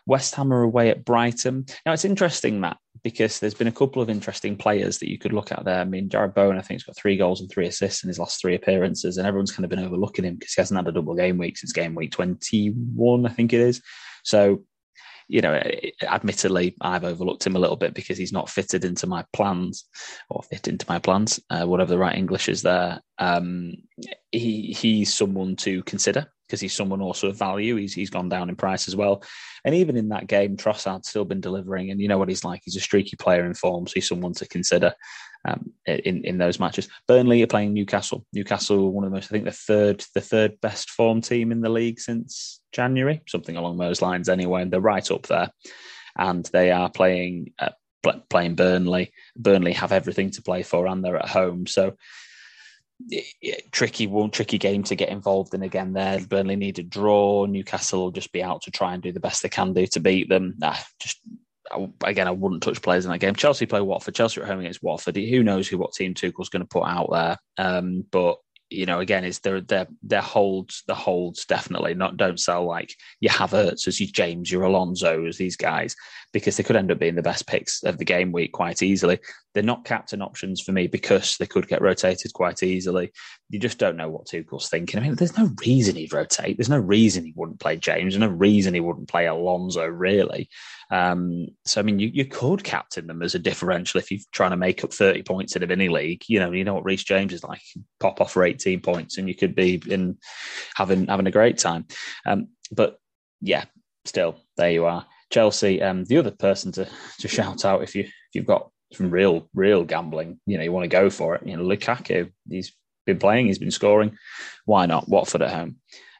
West 0.07 0.35
Ham 0.35 0.53
are 0.53 0.63
away 0.63 0.91
at 0.91 1.05
Brighton. 1.05 1.67
Now 1.87 1.93
it's 1.93 2.05
interesting 2.05 2.61
that 2.61 2.77
because 3.03 3.39
there's 3.39 3.55
been 3.55 3.69
a 3.69 3.73
couple 3.73 4.01
of 4.01 4.09
interesting 4.09 4.57
players 4.57 4.99
that 4.99 5.11
you 5.11 5.19
could 5.19 5.33
look 5.33 5.53
at 5.53 5.65
there. 5.65 5.81
I 5.81 5.85
mean, 5.85 6.09
Jarrod 6.09 6.35
Bowen, 6.35 6.57
I 6.57 6.63
think, 6.63 6.81
has 6.81 6.85
got 6.85 6.97
three 6.97 7.17
goals 7.17 7.41
and 7.41 7.51
three 7.51 7.67
assists 7.67 8.03
in 8.03 8.09
his 8.09 8.19
last 8.19 8.41
three 8.41 8.55
appearances, 8.55 9.19
and 9.19 9.27
everyone's 9.27 9.53
kind 9.53 9.65
of 9.65 9.71
been 9.71 9.85
overlooking 9.85 10.25
him 10.25 10.37
because 10.37 10.55
he 10.55 10.61
hasn't 10.61 10.79
had 10.79 10.89
a 10.89 10.93
double 10.93 11.15
game 11.15 11.37
week 11.37 11.59
since 11.59 11.73
game 11.73 11.95
week 11.95 12.13
21, 12.13 13.27
I 13.27 13.29
think 13.29 13.53
it 13.53 13.61
is. 13.61 13.83
So, 14.25 14.65
you 15.29 15.43
know, 15.43 15.63
admittedly, 16.03 16.77
I've 16.81 17.05
overlooked 17.05 17.47
him 17.47 17.57
a 17.57 17.59
little 17.59 17.77
bit 17.77 17.93
because 17.93 18.17
he's 18.17 18.33
not 18.33 18.49
fitted 18.49 18.85
into 18.85 19.07
my 19.07 19.25
plans 19.35 19.85
or 20.31 20.43
fit 20.43 20.67
into 20.67 20.87
my 20.89 20.99
plans, 20.99 21.41
uh, 21.51 21.67
whatever 21.67 21.91
the 21.91 21.99
right 21.99 22.17
English 22.17 22.49
is 22.49 22.63
there. 22.63 23.01
Um, 23.19 23.75
he 24.33 24.75
he's 24.79 25.13
someone 25.13 25.57
to 25.57 25.83
consider 25.85 26.27
because 26.47 26.61
he's 26.61 26.75
someone 26.75 27.01
also 27.01 27.29
of 27.29 27.39
value. 27.39 27.77
He's 27.77 27.95
he's 27.95 28.11
gone 28.11 28.29
down 28.29 28.49
in 28.49 28.57
price 28.57 28.89
as 28.89 28.97
well. 28.97 29.23
And 29.65 29.75
even 29.75 29.97
in 29.97 30.09
that 30.11 30.27
game, 30.27 30.57
Trossard's 30.57 31.09
still 31.09 31.25
been 31.25 31.41
delivering. 31.41 31.91
And 31.91 32.01
you 32.01 32.09
know 32.09 32.19
what 32.19 32.29
he's 32.29 32.45
like. 32.45 32.63
He's 32.65 32.77
a 32.77 32.81
streaky 32.81 33.17
player 33.17 33.45
in 33.45 33.55
form, 33.55 33.87
so 33.87 33.93
he's 33.95 34.09
someone 34.09 34.35
to 34.35 34.49
consider 34.49 34.95
um, 35.45 35.73
in 35.87 36.25
in 36.25 36.39
those 36.39 36.61
matches. 36.61 36.89
Burnley 37.07 37.43
are 37.43 37.49
playing 37.49 37.73
Newcastle. 37.73 38.25
Newcastle, 38.33 38.93
one 38.93 39.05
of 39.05 39.11
the 39.11 39.17
most, 39.17 39.27
I 39.27 39.29
think, 39.29 39.45
the 39.45 39.53
third 39.53 40.05
the 40.15 40.21
third 40.21 40.61
best 40.61 40.91
form 40.91 41.21
team 41.21 41.53
in 41.53 41.61
the 41.61 41.69
league 41.69 42.01
since 42.01 42.61
January, 42.73 43.23
something 43.29 43.57
along 43.57 43.79
those 43.79 44.03
lines. 44.03 44.29
Anyway, 44.29 44.63
and 44.63 44.71
they're 44.73 44.81
right 44.81 45.11
up 45.11 45.27
there, 45.27 45.51
and 46.17 46.49
they 46.53 46.71
are 46.71 46.91
playing. 46.91 47.53
Uh, 47.59 47.71
playing 48.29 48.55
Burnley. 48.55 49.11
Burnley 49.35 49.73
have 49.73 49.91
everything 49.91 50.31
to 50.33 50.43
play 50.43 50.63
for, 50.63 50.87
and 50.87 51.03
they're 51.03 51.17
at 51.17 51.27
home. 51.27 51.67
So 51.67 51.95
tricky 53.73 54.07
one 54.07 54.31
tricky 54.31 54.59
game 54.59 54.83
to 54.85 54.95
get 54.95 55.09
involved 55.09 55.55
in 55.55 55.63
again 55.63 55.93
there. 55.93 56.21
Burnley 56.21 56.57
need 56.57 56.79
a 56.79 56.83
draw. 56.83 57.47
Newcastle 57.47 58.05
will 58.05 58.11
just 58.11 58.33
be 58.33 58.43
out 58.43 58.63
to 58.63 58.71
try 58.71 58.95
and 58.95 59.03
do 59.03 59.13
the 59.13 59.21
best 59.21 59.43
they 59.43 59.49
can 59.49 59.73
do 59.73 59.87
to 59.89 60.01
beat 60.01 60.29
them. 60.29 60.55
Nah, 60.59 60.77
just 61.01 61.21
again 62.05 62.29
i 62.29 62.31
wouldn't 62.31 62.63
touch 62.63 62.83
players 62.83 63.05
in 63.05 63.11
that 63.11 63.19
game. 63.19 63.35
Chelsea 63.35 63.67
play 63.67 63.81
watford. 63.81 64.15
Chelsea 64.15 64.41
at 64.41 64.47
home 64.47 64.61
against 64.61 64.83
watford. 64.83 65.17
Who 65.17 65.43
knows 65.43 65.69
who 65.69 65.79
what 65.79 65.93
team 65.93 66.15
tuchel's 66.15 66.49
going 66.49 66.63
to 66.63 66.69
put 66.69 66.85
out 66.85 67.11
there. 67.11 67.39
Um, 67.59 68.05
but 68.11 68.37
you 68.71 68.87
know, 68.87 69.01
again, 69.01 69.25
is 69.25 69.41
their 69.41 69.61
their 69.61 69.87
their 70.03 70.23
holds 70.23 70.83
the 70.87 70.95
holds 70.95 71.45
definitely. 71.45 71.95
Not 71.95 72.17
don't 72.17 72.41
sell 72.41 72.65
like 72.65 72.95
your 73.21 73.33
Havertz 73.33 73.87
as 73.87 74.01
your 74.01 74.09
James, 74.13 74.51
your 74.51 74.65
Alonso's, 74.65 75.37
these 75.37 75.57
guys, 75.57 75.95
because 76.33 76.57
they 76.57 76.63
could 76.63 76.77
end 76.77 76.91
up 76.91 76.99
being 76.99 77.15
the 77.15 77.23
best 77.23 77.47
picks 77.47 77.83
of 77.83 77.99
the 77.99 78.05
game 78.05 78.33
week 78.33 78.53
quite 78.53 78.83
easily. 78.83 79.19
They're 79.55 79.63
not 79.63 79.85
captain 79.85 80.21
options 80.21 80.61
for 80.61 80.73
me 80.73 80.89
because 80.89 81.37
they 81.39 81.47
could 81.47 81.69
get 81.69 81.81
rotated 81.81 82.33
quite 82.33 82.63
easily. 82.63 83.13
You 83.49 83.61
just 83.61 83.79
don't 83.79 83.97
know 83.97 84.11
what 84.11 84.27
Tuchel's 84.27 84.69
thinking. 84.69 84.99
I 84.99 85.05
mean, 85.05 85.15
there's 85.15 85.39
no 85.39 85.51
reason 85.65 85.95
he'd 85.95 86.13
rotate. 86.13 86.57
There's 86.57 86.69
no 86.69 86.79
reason 86.79 87.25
he 87.25 87.33
wouldn't 87.37 87.61
play 87.61 87.77
James. 87.77 88.15
There's 88.15 88.21
no 88.21 88.35
reason 88.35 88.75
he 88.75 88.81
wouldn't 88.81 89.09
play 89.09 89.27
Alonso, 89.27 89.87
really. 89.87 90.49
Um, 90.91 91.47
so, 91.65 91.81
I 91.81 91.85
mean, 91.85 92.01
you, 92.01 92.11
you 92.13 92.25
could 92.25 92.65
captain 92.65 93.07
them 93.07 93.23
as 93.23 93.35
a 93.35 93.39
differential 93.39 94.01
if 94.01 94.11
you're 94.11 94.21
trying 94.33 94.51
to 94.51 94.57
make 94.57 94.83
up 94.83 94.93
30 94.93 95.23
points 95.23 95.55
in 95.55 95.63
a 95.63 95.67
mini 95.67 95.89
league. 95.89 96.25
You 96.29 96.41
know, 96.41 96.51
you 96.51 96.65
know 96.65 96.75
what 96.75 96.85
Reece 96.85 97.05
James 97.05 97.33
is 97.33 97.45
like. 97.45 97.63
Pop 98.01 98.21
off 98.21 98.33
for 98.33 98.45
18 98.45 98.81
points 98.81 99.19
and 99.19 99.29
you 99.29 99.35
could 99.35 99.55
be 99.55 99.81
in 99.89 100.19
having 100.75 101.07
having 101.07 101.27
a 101.27 101.33
great 101.33 101.59
time. 101.59 101.87
Um, 102.27 102.49
but 102.73 102.99
yeah, 103.41 103.65
still, 104.05 104.37
there 104.57 104.71
you 104.71 104.85
are. 104.87 105.07
Chelsea, 105.31 105.83
um, 105.83 106.05
the 106.05 106.19
other 106.19 106.31
person 106.31 106.73
to 106.73 106.89
to 107.21 107.29
shout 107.29 107.65
out 107.65 107.83
if 107.83 107.95
you 107.95 108.03
if 108.03 108.35
you've 108.35 108.47
got 108.47 108.71
some 108.97 109.11
real 109.11 109.49
real 109.55 109.85
gambling, 109.85 110.41
you 110.47 110.57
know, 110.57 110.65
you 110.65 110.73
want 110.73 110.85
to 110.85 110.89
go 110.89 111.11
for 111.11 111.35
it. 111.37 111.47
You 111.47 111.57
know, 111.57 111.65
Lukaku, 111.65 112.31
he's 112.49 112.73
been 113.07 113.19
playing, 113.19 113.47
he's 113.47 113.59
been 113.59 113.71
scoring. 113.71 114.17
Why 114.65 114.87
not? 114.87 115.09
Watford 115.09 115.43
at 115.43 115.53
home, 115.53 115.77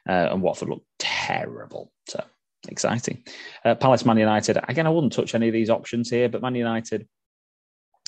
uh, 0.07 0.29
and 0.31 0.41
Watford 0.41 0.69
looked 0.69 0.87
terrible. 0.99 1.91
So 2.07 2.23
exciting. 2.67 3.23
Uh, 3.63 3.75
Palace, 3.75 4.05
Man 4.05 4.17
United. 4.17 4.59
Again, 4.67 4.87
I 4.87 4.91
wouldn't 4.91 5.13
touch 5.13 5.35
any 5.35 5.47
of 5.47 5.53
these 5.53 5.69
options 5.69 6.09
here, 6.09 6.29
but 6.29 6.41
Man 6.41 6.55
United 6.55 7.07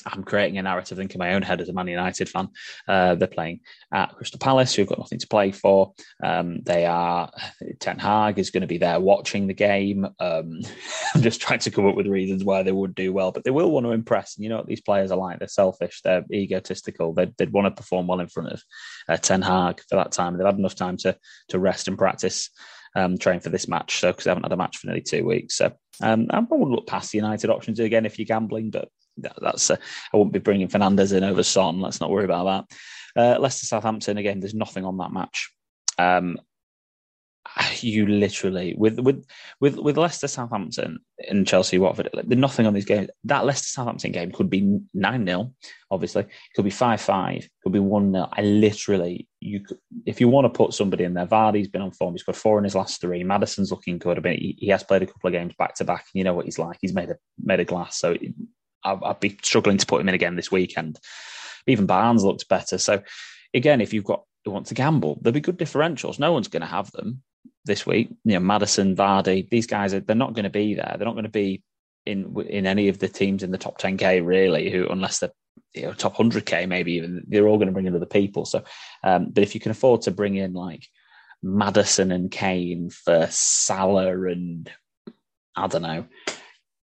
I'm 0.06 0.22
creating 0.22 0.58
a 0.58 0.62
narrative, 0.62 0.96
think, 0.96 1.14
in 1.14 1.18
my 1.18 1.34
own 1.34 1.42
head 1.42 1.60
as 1.60 1.68
a 1.68 1.72
Man 1.72 1.88
United 1.88 2.28
fan. 2.28 2.48
Uh, 2.86 3.16
they're 3.16 3.26
playing 3.26 3.60
at 3.92 4.14
Crystal 4.14 4.38
Palace, 4.38 4.74
who've 4.74 4.86
got 4.86 4.98
nothing 4.98 5.18
to 5.18 5.26
play 5.26 5.50
for. 5.50 5.92
Um, 6.22 6.60
they 6.62 6.86
are, 6.86 7.30
Ten 7.80 7.98
Hag 7.98 8.38
is 8.38 8.50
going 8.50 8.60
to 8.60 8.68
be 8.68 8.78
there 8.78 9.00
watching 9.00 9.48
the 9.48 9.54
game. 9.54 10.06
Um, 10.20 10.60
I'm 11.14 11.22
just 11.22 11.40
trying 11.40 11.58
to 11.60 11.70
come 11.70 11.86
up 11.86 11.96
with 11.96 12.06
reasons 12.06 12.44
why 12.44 12.62
they 12.62 12.72
would 12.72 12.94
do 12.94 13.12
well, 13.12 13.32
but 13.32 13.42
they 13.42 13.50
will 13.50 13.70
want 13.70 13.86
to 13.86 13.92
impress. 13.92 14.36
And 14.36 14.44
you 14.44 14.50
know 14.50 14.58
what 14.58 14.66
these 14.66 14.80
players 14.80 15.10
are 15.10 15.18
like? 15.18 15.40
They're 15.40 15.48
selfish, 15.48 16.00
they're 16.02 16.24
egotistical. 16.32 17.12
They'd, 17.12 17.36
they'd 17.36 17.52
want 17.52 17.66
to 17.66 17.82
perform 17.82 18.06
well 18.06 18.20
in 18.20 18.28
front 18.28 18.52
of 18.52 18.62
uh, 19.08 19.16
Ten 19.16 19.42
Hag 19.42 19.80
for 19.88 19.96
that 19.96 20.12
time. 20.12 20.36
They've 20.36 20.46
had 20.46 20.58
enough 20.58 20.76
time 20.76 20.96
to, 20.98 21.16
to 21.48 21.58
rest 21.58 21.88
and 21.88 21.98
practice. 21.98 22.50
Um, 22.96 23.18
train 23.18 23.38
for 23.40 23.50
this 23.50 23.68
match, 23.68 24.00
so 24.00 24.10
because 24.10 24.24
they 24.24 24.30
haven't 24.30 24.44
had 24.44 24.52
a 24.52 24.56
match 24.56 24.78
for 24.78 24.86
nearly 24.86 25.02
two 25.02 25.24
weeks. 25.24 25.58
So 25.58 25.72
um, 26.02 26.26
I 26.30 26.40
would 26.40 26.68
look 26.68 26.86
past 26.86 27.12
the 27.12 27.18
United 27.18 27.50
options 27.50 27.78
again 27.78 28.06
if 28.06 28.18
you're 28.18 28.24
gambling, 28.24 28.70
but 28.70 28.88
that's 29.40 29.70
uh, 29.70 29.76
I 30.12 30.16
won't 30.16 30.32
be 30.32 30.38
bringing 30.38 30.68
Fernandes 30.68 31.16
in 31.16 31.24
over 31.24 31.42
Son. 31.42 31.80
Let's 31.80 32.00
not 32.00 32.10
worry 32.10 32.24
about 32.24 32.68
that. 33.16 33.18
Uh, 33.20 33.40
Leicester 33.40 33.66
Southampton 33.66 34.18
again. 34.18 34.40
There's 34.40 34.54
nothing 34.54 34.84
on 34.84 34.98
that 34.98 35.12
match. 35.12 35.52
Um, 35.98 36.38
you 37.80 38.06
literally 38.06 38.74
with 38.76 38.98
with 39.00 39.24
with 39.60 39.76
with 39.76 39.96
Leicester 39.96 40.28
Southampton 40.28 40.98
and 41.28 41.46
Chelsea 41.46 41.78
Watford, 41.78 42.08
there's 42.12 42.38
nothing 42.38 42.66
on 42.66 42.74
these 42.74 42.84
games. 42.84 43.08
That 43.24 43.44
Leicester 43.44 43.68
Southampton 43.68 44.12
game 44.12 44.32
could 44.32 44.50
be 44.50 44.80
nine 44.94 45.26
0 45.26 45.52
obviously, 45.90 46.22
It 46.22 46.30
could 46.54 46.64
be 46.64 46.70
five 46.70 47.00
five, 47.00 47.48
could 47.62 47.72
be 47.72 47.78
one 47.78 48.12
0 48.12 48.28
I 48.32 48.42
literally 48.42 49.28
you 49.40 49.60
could, 49.60 49.78
if 50.04 50.20
you 50.20 50.28
want 50.28 50.44
to 50.46 50.56
put 50.56 50.74
somebody 50.74 51.04
in 51.04 51.14
there, 51.14 51.26
Vardy's 51.26 51.68
been 51.68 51.82
on 51.82 51.92
form. 51.92 52.14
He's 52.14 52.24
got 52.24 52.36
four 52.36 52.58
in 52.58 52.64
his 52.64 52.74
last 52.74 53.00
three. 53.00 53.22
Maddison's 53.22 53.70
looking 53.70 53.98
good. 53.98 54.18
I 54.18 54.20
mean, 54.20 54.38
he, 54.38 54.56
he 54.58 54.68
has 54.68 54.82
played 54.82 55.02
a 55.02 55.06
couple 55.06 55.28
of 55.28 55.32
games 55.32 55.54
back 55.58 55.74
to 55.76 55.84
back. 55.84 56.06
You 56.12 56.24
know 56.24 56.34
what 56.34 56.44
he's 56.44 56.58
like. 56.58 56.78
He's 56.80 56.94
made 56.94 57.10
a 57.10 57.16
made 57.42 57.60
a 57.60 57.64
glass. 57.64 57.98
So 57.98 58.16
I'd, 58.94 59.20
be 59.20 59.38
struggling 59.42 59.78
to 59.78 59.86
put 59.86 60.00
him 60.00 60.08
in 60.08 60.14
again 60.14 60.36
this 60.36 60.52
weekend. 60.52 60.98
Even 61.66 61.86
Barnes 61.86 62.24
looked 62.24 62.48
better. 62.48 62.78
So 62.78 63.02
again, 63.54 63.80
if 63.80 63.92
you've 63.92 64.04
got 64.04 64.24
who 64.44 64.50
want 64.52 64.66
to 64.66 64.74
gamble, 64.74 65.18
there'll 65.20 65.34
be 65.34 65.40
good 65.40 65.58
differentials. 65.58 66.18
No 66.18 66.32
one's 66.32 66.48
going 66.48 66.62
to 66.62 66.66
have 66.66 66.90
them 66.92 67.22
this 67.64 67.86
week. 67.86 68.08
You 68.24 68.34
know, 68.34 68.40
Maddison, 68.40 68.96
Vardy, 68.96 69.48
these 69.50 69.66
guys 69.66 69.94
are 69.94 70.00
they're 70.00 70.16
not 70.16 70.34
going 70.34 70.44
to 70.44 70.50
be 70.50 70.74
there. 70.74 70.94
They're 70.96 71.06
not 71.06 71.14
going 71.14 71.24
to 71.24 71.30
be 71.30 71.62
in 72.06 72.34
in 72.48 72.66
any 72.66 72.88
of 72.88 72.98
the 72.98 73.08
teams 73.08 73.42
in 73.42 73.50
the 73.50 73.58
top 73.58 73.80
10k 73.80 74.24
really. 74.24 74.70
Who 74.70 74.88
unless 74.88 75.18
they're 75.18 75.32
you 75.74 75.82
know, 75.82 75.92
top 75.92 76.16
100k 76.16 76.68
maybe 76.68 76.94
even 76.94 77.22
they're 77.28 77.46
all 77.46 77.58
going 77.58 77.68
to 77.68 77.72
bring 77.72 77.86
in 77.86 77.94
other 77.94 78.06
people. 78.06 78.44
So, 78.44 78.64
um, 79.04 79.30
but 79.30 79.42
if 79.42 79.54
you 79.54 79.60
can 79.60 79.70
afford 79.70 80.02
to 80.02 80.10
bring 80.10 80.36
in 80.36 80.54
like 80.54 80.86
Maddison 81.42 82.10
and 82.10 82.30
Kane 82.30 82.90
for 82.90 83.28
Salah 83.30 84.28
and 84.28 84.70
I 85.54 85.66
don't 85.66 85.82
know 85.82 86.06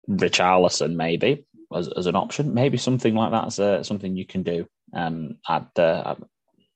Richarlison 0.09 0.95
maybe 0.95 1.46
as, 1.75 1.89
as 1.89 2.07
an 2.07 2.17
option. 2.17 2.55
Maybe 2.55 2.79
something 2.79 3.15
like 3.15 3.31
that's 3.31 3.59
uh, 3.59 3.83
something 3.83 4.17
you 4.17 4.27
can 4.27 4.43
do. 4.43 4.67
Um, 4.95 5.39
I'd, 5.49 5.79
uh, 5.79 6.03
I 6.07 6.15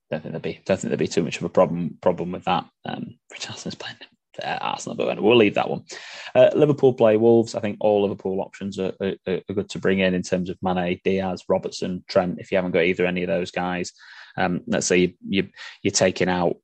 don't 0.09 0.21
think 0.21 0.31
there'd 0.31 0.41
be 0.41 0.61
don't 0.65 0.77
think 0.79 0.89
there'd 0.89 0.99
be 0.99 1.07
too 1.07 1.23
much 1.23 1.37
of 1.37 1.43
a 1.43 1.49
problem 1.49 1.97
problem 2.01 2.31
with 2.31 2.45
that. 2.45 2.65
Um, 2.85 3.17
Richarlison's 3.33 3.75
playing 3.75 3.97
Arsenal, 4.43 4.95
but 4.95 5.21
we'll 5.21 5.37
leave 5.37 5.55
that 5.55 5.69
one. 5.69 5.83
Uh, 6.33 6.49
Liverpool 6.55 6.93
play 6.93 7.17
Wolves. 7.17 7.55
I 7.55 7.59
think 7.59 7.77
all 7.79 8.03
Liverpool 8.03 8.41
options 8.41 8.79
are, 8.79 8.93
are, 9.01 9.15
are, 9.27 9.53
good 9.53 9.69
to 9.69 9.79
bring 9.79 9.99
in 9.99 10.13
in 10.13 10.21
terms 10.21 10.49
of 10.49 10.57
Mane, 10.61 10.99
Diaz, 11.03 11.43
Robertson, 11.49 12.03
Trent. 12.07 12.39
If 12.39 12.51
you 12.51 12.57
haven't 12.57 12.71
got 12.71 12.83
either 12.83 13.05
any 13.05 13.23
of 13.23 13.27
those 13.27 13.51
guys, 13.51 13.91
um, 14.37 14.61
let's 14.67 14.87
say 14.87 14.97
you, 14.97 15.13
you, 15.27 15.47
you're 15.83 15.91
taking 15.91 16.29
out 16.29 16.55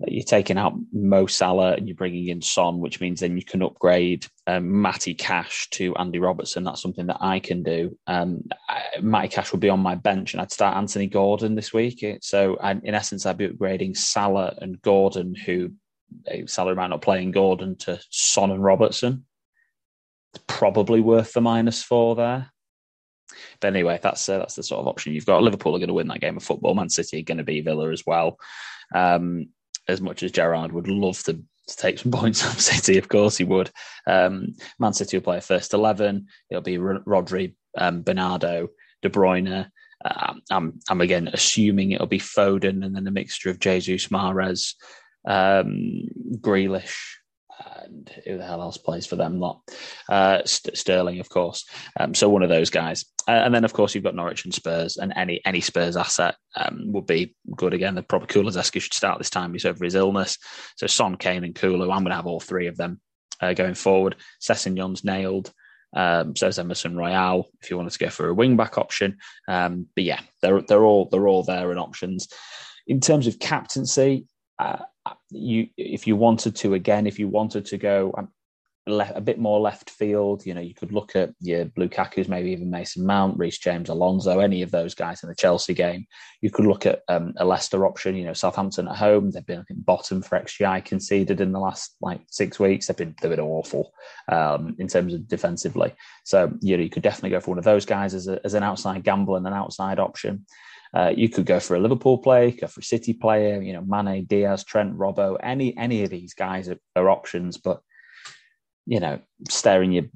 you're 0.00 0.24
taking 0.24 0.58
out 0.58 0.74
Mo 0.92 1.26
Salah 1.26 1.74
and 1.74 1.86
you're 1.86 1.96
bringing 1.96 2.28
in 2.28 2.42
Son, 2.42 2.80
which 2.80 3.00
means 3.00 3.20
then 3.20 3.36
you 3.36 3.44
can 3.44 3.62
upgrade 3.62 4.26
um, 4.46 4.82
Matty 4.82 5.14
Cash 5.14 5.70
to 5.70 5.94
Andy 5.96 6.18
Robertson. 6.18 6.64
That's 6.64 6.82
something 6.82 7.06
that 7.06 7.18
I 7.20 7.38
can 7.38 7.62
do. 7.62 7.96
Um, 8.06 8.42
I, 8.68 8.82
Matty 9.00 9.28
Cash 9.28 9.52
will 9.52 9.60
be 9.60 9.68
on 9.68 9.80
my 9.80 9.94
bench, 9.94 10.34
and 10.34 10.40
I'd 10.40 10.52
start 10.52 10.76
Anthony 10.76 11.06
Gordon 11.06 11.54
this 11.54 11.72
week. 11.72 12.04
So, 12.22 12.56
I, 12.56 12.72
in 12.72 12.94
essence, 12.94 13.24
I'd 13.24 13.38
be 13.38 13.48
upgrading 13.48 13.96
Salah 13.96 14.54
and 14.60 14.82
Gordon, 14.82 15.34
who 15.34 15.72
uh, 16.28 16.46
Salah 16.46 16.74
might 16.74 16.88
not 16.88 17.02
playing 17.02 17.30
Gordon 17.30 17.76
to 17.76 18.00
Son 18.10 18.50
and 18.50 18.64
Robertson. 18.64 19.24
It's 20.34 20.44
probably 20.48 21.00
worth 21.00 21.32
the 21.32 21.40
minus 21.40 21.82
four 21.82 22.16
there. 22.16 22.50
But 23.60 23.68
anyway, 23.68 24.00
that's 24.02 24.28
uh, 24.28 24.38
that's 24.38 24.56
the 24.56 24.62
sort 24.64 24.80
of 24.80 24.88
option 24.88 25.12
you've 25.12 25.26
got. 25.26 25.42
Liverpool 25.42 25.74
are 25.74 25.78
going 25.78 25.88
to 25.88 25.94
win 25.94 26.08
that 26.08 26.20
game 26.20 26.36
of 26.36 26.42
football. 26.42 26.74
Man 26.74 26.90
City 26.90 27.20
are 27.20 27.24
going 27.24 27.38
to 27.38 27.44
be 27.44 27.60
Villa 27.60 27.90
as 27.90 28.02
well. 28.04 28.38
Um, 28.94 29.48
as 29.88 30.00
much 30.00 30.22
as 30.22 30.32
Gerrard 30.32 30.72
would 30.72 30.88
love 30.88 31.22
to, 31.24 31.34
to 31.34 31.76
take 31.76 31.98
some 31.98 32.12
points 32.20 32.44
off 32.44 32.60
City, 32.60 32.98
of 32.98 33.08
course 33.08 33.36
he 33.36 33.44
would. 33.44 33.70
Um, 34.06 34.54
Man 34.78 34.92
City 34.92 35.16
will 35.16 35.24
play 35.24 35.38
a 35.38 35.42
first 35.42 35.74
11. 35.74 36.26
It'll 36.50 36.62
be 36.62 36.78
Rodri, 36.78 37.54
um, 37.76 38.02
Bernardo, 38.02 38.68
De 39.02 39.10
Bruyne. 39.10 39.68
Um, 40.04 40.42
I'm, 40.50 40.80
I'm 40.90 41.00
again 41.00 41.30
assuming 41.32 41.92
it'll 41.92 42.06
be 42.06 42.18
Foden 42.18 42.84
and 42.84 42.94
then 42.94 43.06
a 43.06 43.10
mixture 43.10 43.50
of 43.50 43.58
Jesus, 43.58 44.08
Mahrez, 44.08 44.74
um, 45.26 46.02
Grealish, 46.40 46.96
and 47.84 48.10
who 48.24 48.38
the 48.38 48.44
hell 48.44 48.62
else 48.62 48.76
plays 48.76 49.06
for 49.06 49.16
them 49.16 49.38
lot? 49.38 49.60
Uh, 50.08 50.42
St- 50.44 50.76
Sterling, 50.76 51.20
of 51.20 51.28
course. 51.28 51.64
Um, 51.98 52.14
so 52.14 52.28
one 52.28 52.42
of 52.42 52.48
those 52.48 52.70
guys, 52.70 53.04
uh, 53.28 53.32
and 53.32 53.54
then 53.54 53.64
of 53.64 53.72
course 53.72 53.94
you've 53.94 54.04
got 54.04 54.14
Norwich 54.14 54.44
and 54.44 54.54
Spurs, 54.54 54.96
and 54.96 55.12
any 55.16 55.40
any 55.44 55.60
Spurs 55.60 55.96
asset 55.96 56.36
um, 56.56 56.92
would 56.92 57.06
be 57.06 57.34
good 57.56 57.74
again. 57.74 57.94
The 57.94 58.02
probably 58.02 58.28
Kulusevski 58.28 58.80
should 58.80 58.94
start 58.94 59.18
this 59.18 59.30
time. 59.30 59.52
He's 59.52 59.64
over 59.64 59.84
his 59.84 59.94
illness. 59.94 60.38
So 60.76 60.86
Son, 60.86 61.16
Kane, 61.16 61.44
and 61.44 61.54
Kulu. 61.54 61.90
I'm 61.90 62.02
going 62.02 62.10
to 62.10 62.16
have 62.16 62.26
all 62.26 62.40
three 62.40 62.66
of 62.66 62.76
them 62.76 63.00
uh, 63.40 63.52
going 63.54 63.74
forward. 63.74 64.16
Sessegnon's 64.40 65.04
nailed. 65.04 65.52
Um, 65.96 66.34
so 66.34 66.48
is 66.48 66.58
Emerson 66.58 66.96
Royal 66.96 67.48
if 67.62 67.70
you 67.70 67.76
wanted 67.76 67.92
to 67.92 67.98
go 67.98 68.10
for 68.10 68.28
a 68.28 68.34
wing 68.34 68.56
back 68.56 68.78
option. 68.78 69.18
Um, 69.46 69.86
but 69.94 70.04
yeah, 70.04 70.20
they're 70.42 70.62
they're 70.62 70.84
all 70.84 71.08
they're 71.10 71.28
all 71.28 71.44
there 71.44 71.70
in 71.72 71.78
options. 71.78 72.28
In 72.86 73.00
terms 73.00 73.26
of 73.26 73.38
captaincy, 73.38 74.26
uh, 74.58 74.78
you 75.30 75.68
if 75.76 76.06
you 76.06 76.16
wanted 76.16 76.56
to 76.56 76.74
again, 76.74 77.06
if 77.06 77.18
you 77.18 77.28
wanted 77.28 77.66
to 77.66 77.78
go 77.78 78.12
um, 78.16 78.28
a 78.86 79.20
bit 79.20 79.38
more 79.38 79.60
left 79.60 79.88
field, 79.88 80.44
you 80.44 80.52
know, 80.52 80.60
you 80.60 80.74
could 80.74 80.92
look 80.92 81.16
at 81.16 81.30
your 81.40 81.64
Blue 81.64 81.88
Lukaku's, 81.88 82.28
maybe 82.28 82.50
even 82.50 82.70
Mason 82.70 83.06
Mount, 83.06 83.38
Reece 83.38 83.58
James, 83.58 83.88
Alonso, 83.88 84.40
any 84.40 84.60
of 84.60 84.70
those 84.70 84.94
guys 84.94 85.22
in 85.22 85.30
the 85.30 85.34
Chelsea 85.34 85.72
game. 85.72 86.06
You 86.42 86.50
could 86.50 86.66
look 86.66 86.84
at 86.84 87.00
um, 87.08 87.32
a 87.38 87.46
Leicester 87.46 87.86
option. 87.86 88.14
You 88.14 88.26
know, 88.26 88.34
Southampton 88.34 88.88
at 88.88 88.96
home, 88.96 89.30
they've 89.30 89.46
been 89.46 89.60
I 89.60 89.62
think, 89.62 89.84
bottom 89.84 90.20
for 90.20 90.38
XGI 90.38 90.84
conceded 90.84 91.40
in 91.40 91.52
the 91.52 91.60
last 91.60 91.96
like 92.02 92.20
six 92.28 92.58
weeks. 92.58 92.86
They've 92.86 92.96
been 92.96 93.14
they've 93.22 93.30
been 93.30 93.40
awful 93.40 93.92
um, 94.30 94.76
in 94.78 94.86
terms 94.86 95.14
of 95.14 95.26
defensively. 95.28 95.94
So 96.24 96.52
you 96.60 96.76
know, 96.76 96.82
you 96.82 96.90
could 96.90 97.02
definitely 97.02 97.30
go 97.30 97.40
for 97.40 97.52
one 97.52 97.58
of 97.58 97.64
those 97.64 97.86
guys 97.86 98.12
as, 98.12 98.28
a, 98.28 98.38
as 98.44 98.52
an 98.52 98.62
outside 98.62 99.02
gamble 99.02 99.36
and 99.36 99.46
an 99.46 99.54
outside 99.54 99.98
option. 99.98 100.44
Uh, 100.94 101.12
you 101.14 101.28
could 101.28 101.44
go 101.44 101.58
for 101.58 101.74
a 101.74 101.80
Liverpool 101.80 102.18
player, 102.18 102.52
go 102.52 102.68
for 102.68 102.80
a 102.80 102.84
City 102.84 103.12
player, 103.12 103.60
you 103.60 103.72
know, 103.72 103.82
Mane, 103.82 104.24
Diaz, 104.26 104.62
Trent, 104.62 104.96
Robbo, 104.96 105.36
any 105.42 105.76
any 105.76 106.04
of 106.04 106.10
these 106.10 106.34
guys 106.34 106.68
are, 106.68 106.78
are 106.94 107.10
options, 107.10 107.56
but 107.58 107.80
you 108.86 109.00
know, 109.00 109.18
staring 109.48 109.92
you 109.92 110.08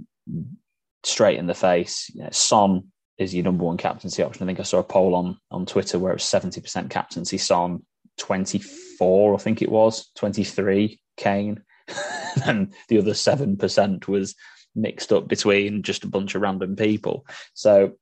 straight 1.02 1.38
in 1.38 1.46
the 1.46 1.54
face, 1.54 2.10
you 2.14 2.22
know, 2.22 2.28
Son 2.30 2.84
is 3.18 3.34
your 3.34 3.44
number 3.44 3.64
one 3.64 3.76
captaincy 3.76 4.22
option. 4.22 4.44
I 4.44 4.46
think 4.46 4.60
I 4.60 4.64
saw 4.64 4.78
a 4.78 4.84
poll 4.84 5.16
on 5.16 5.38
on 5.50 5.66
Twitter 5.66 5.98
where 5.98 6.12
it 6.12 6.16
was 6.16 6.22
70% 6.22 6.90
captaincy 6.90 7.38
Son, 7.38 7.82
24, 8.18 9.34
I 9.34 9.38
think 9.38 9.62
it 9.62 9.70
was, 9.70 10.10
23 10.16 11.00
Kane, 11.16 11.62
and 12.44 12.72
the 12.88 12.98
other 12.98 13.12
7% 13.12 14.06
was 14.06 14.36
mixed 14.76 15.12
up 15.12 15.26
between 15.26 15.82
just 15.82 16.04
a 16.04 16.08
bunch 16.08 16.36
of 16.36 16.42
random 16.42 16.76
people. 16.76 17.26
So 17.54 17.94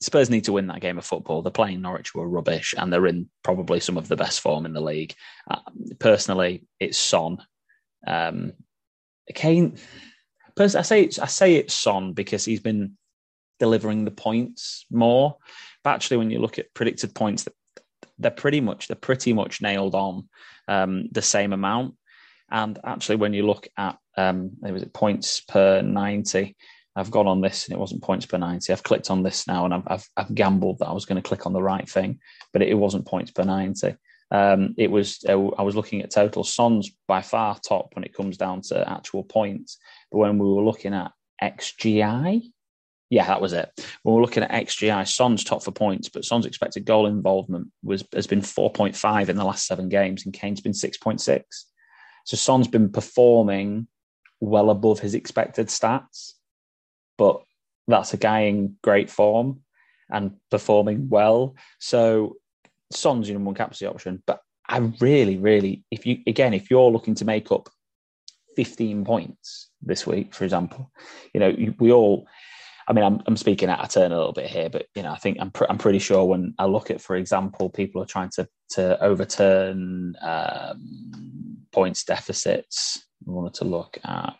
Spurs 0.00 0.30
need 0.30 0.44
to 0.44 0.52
win 0.52 0.68
that 0.68 0.80
game 0.80 0.98
of 0.98 1.04
football. 1.04 1.42
They're 1.42 1.50
playing 1.50 1.80
Norwich, 1.80 2.10
who 2.14 2.20
are 2.20 2.28
rubbish, 2.28 2.74
and 2.76 2.92
they're 2.92 3.06
in 3.06 3.28
probably 3.42 3.80
some 3.80 3.96
of 3.96 4.06
the 4.06 4.16
best 4.16 4.40
form 4.40 4.64
in 4.64 4.72
the 4.72 4.80
league. 4.80 5.14
Uh, 5.50 5.58
personally, 5.98 6.64
it's 6.78 6.98
Son. 6.98 7.38
Um, 8.06 8.52
Kane. 9.34 9.76
I 10.60 10.66
say 10.66 11.02
it's, 11.02 11.18
I 11.18 11.26
say 11.26 11.54
it's 11.54 11.74
Son 11.74 12.12
because 12.12 12.44
he's 12.44 12.60
been 12.60 12.96
delivering 13.58 14.04
the 14.04 14.10
points 14.10 14.86
more. 14.90 15.36
But 15.84 15.90
actually, 15.90 16.18
when 16.18 16.30
you 16.30 16.40
look 16.40 16.58
at 16.58 16.74
predicted 16.74 17.14
points, 17.14 17.46
they're 18.18 18.30
pretty 18.30 18.60
much 18.60 18.88
they're 18.88 18.96
pretty 18.96 19.32
much 19.32 19.62
nailed 19.62 19.94
on 19.94 20.28
um, 20.66 21.08
the 21.12 21.22
same 21.22 21.52
amount. 21.52 21.94
And 22.50 22.78
actually, 22.84 23.16
when 23.16 23.34
you 23.34 23.46
look 23.46 23.68
at 23.76 23.98
um, 24.16 24.52
was 24.62 24.82
it 24.82 24.92
points 24.92 25.40
per 25.40 25.82
ninety, 25.82 26.56
I've 26.98 27.10
gone 27.10 27.26
on 27.26 27.40
this 27.40 27.66
and 27.66 27.74
it 27.74 27.78
wasn't 27.78 28.02
points 28.02 28.26
per 28.26 28.38
90. 28.38 28.72
I've 28.72 28.82
clicked 28.82 29.10
on 29.10 29.22
this 29.22 29.46
now 29.46 29.64
and 29.64 29.74
I've, 29.74 29.82
I've, 29.86 30.08
I've 30.16 30.34
gambled 30.34 30.78
that 30.78 30.88
I 30.88 30.92
was 30.92 31.04
going 31.04 31.20
to 31.20 31.26
click 31.26 31.46
on 31.46 31.52
the 31.52 31.62
right 31.62 31.88
thing, 31.88 32.20
but 32.52 32.62
it, 32.62 32.68
it 32.68 32.74
wasn't 32.74 33.06
points 33.06 33.30
per 33.30 33.44
90. 33.44 33.94
Um, 34.30 34.74
it 34.76 34.90
was, 34.90 35.24
uh, 35.28 35.32
I 35.32 35.62
was 35.62 35.76
looking 35.76 36.02
at 36.02 36.10
total. 36.10 36.44
Son's 36.44 36.90
by 37.06 37.22
far 37.22 37.58
top 37.58 37.94
when 37.94 38.04
it 38.04 38.14
comes 38.14 38.36
down 38.36 38.62
to 38.62 38.88
actual 38.88 39.24
points. 39.24 39.78
But 40.10 40.18
when 40.18 40.38
we 40.38 40.48
were 40.48 40.64
looking 40.64 40.94
at 40.94 41.12
XGI, 41.42 42.42
yeah, 43.10 43.26
that 43.26 43.40
was 43.40 43.54
it. 43.54 43.70
When 44.02 44.14
we're 44.14 44.22
looking 44.22 44.42
at 44.42 44.50
XGI, 44.50 45.08
Son's 45.08 45.42
top 45.42 45.62
for 45.62 45.70
points, 45.70 46.08
but 46.10 46.24
Son's 46.24 46.44
expected 46.44 46.84
goal 46.84 47.06
involvement 47.06 47.68
was 47.82 48.04
has 48.12 48.26
been 48.26 48.42
4.5 48.42 49.28
in 49.28 49.36
the 49.36 49.44
last 49.44 49.66
seven 49.66 49.88
games, 49.88 50.24
and 50.24 50.34
Kane's 50.34 50.60
been 50.60 50.72
6.6. 50.72 51.42
So 52.24 52.36
Son's 52.36 52.68
been 52.68 52.90
performing 52.90 53.88
well 54.40 54.68
above 54.68 55.00
his 55.00 55.14
expected 55.14 55.68
stats. 55.68 56.34
But 57.18 57.42
that's 57.86 58.14
a 58.14 58.18
guy 58.18 58.40
in 58.42 58.76
great 58.82 59.10
form 59.10 59.60
and 60.10 60.36
performing 60.50 61.08
well. 61.08 61.56
So 61.78 62.36
Son's 62.90 63.28
your 63.28 63.34
number 63.34 63.48
one 63.48 63.54
captaincy 63.54 63.86
option, 63.86 64.22
but 64.26 64.40
I 64.68 64.78
really, 65.00 65.36
really, 65.38 65.84
if 65.90 66.06
you 66.06 66.18
again, 66.26 66.54
if 66.54 66.70
you're 66.70 66.90
looking 66.90 67.14
to 67.16 67.24
make 67.24 67.50
up 67.50 67.68
15 68.56 69.04
points 69.04 69.70
this 69.82 70.06
week, 70.06 70.34
for 70.34 70.44
example, 70.44 70.90
you 71.32 71.40
know, 71.40 71.54
we 71.78 71.92
all. 71.92 72.26
I 72.86 72.94
mean, 72.94 73.04
I'm, 73.04 73.20
I'm 73.26 73.36
speaking 73.36 73.68
out 73.68 73.80
of 73.80 73.90
turn 73.90 74.12
a 74.12 74.16
little 74.16 74.32
bit 74.32 74.46
here, 74.46 74.70
but 74.70 74.86
you 74.94 75.02
know, 75.02 75.12
I 75.12 75.16
think 75.16 75.36
I'm 75.40 75.50
pr- 75.50 75.66
I'm 75.68 75.76
pretty 75.76 75.98
sure 75.98 76.24
when 76.24 76.54
I 76.58 76.64
look 76.64 76.90
at, 76.90 77.02
for 77.02 77.16
example, 77.16 77.68
people 77.68 78.02
are 78.02 78.06
trying 78.06 78.30
to 78.30 78.48
to 78.70 79.02
overturn 79.02 80.14
um, 80.22 81.58
points 81.70 82.04
deficits. 82.04 83.04
I 83.26 83.30
wanted 83.30 83.54
to 83.54 83.64
look 83.64 83.98
at 84.04 84.36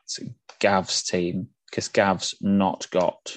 Gav's 0.61 1.02
team 1.02 1.49
because 1.70 1.88
Gav's 1.88 2.34
not 2.40 2.88
got, 2.90 3.37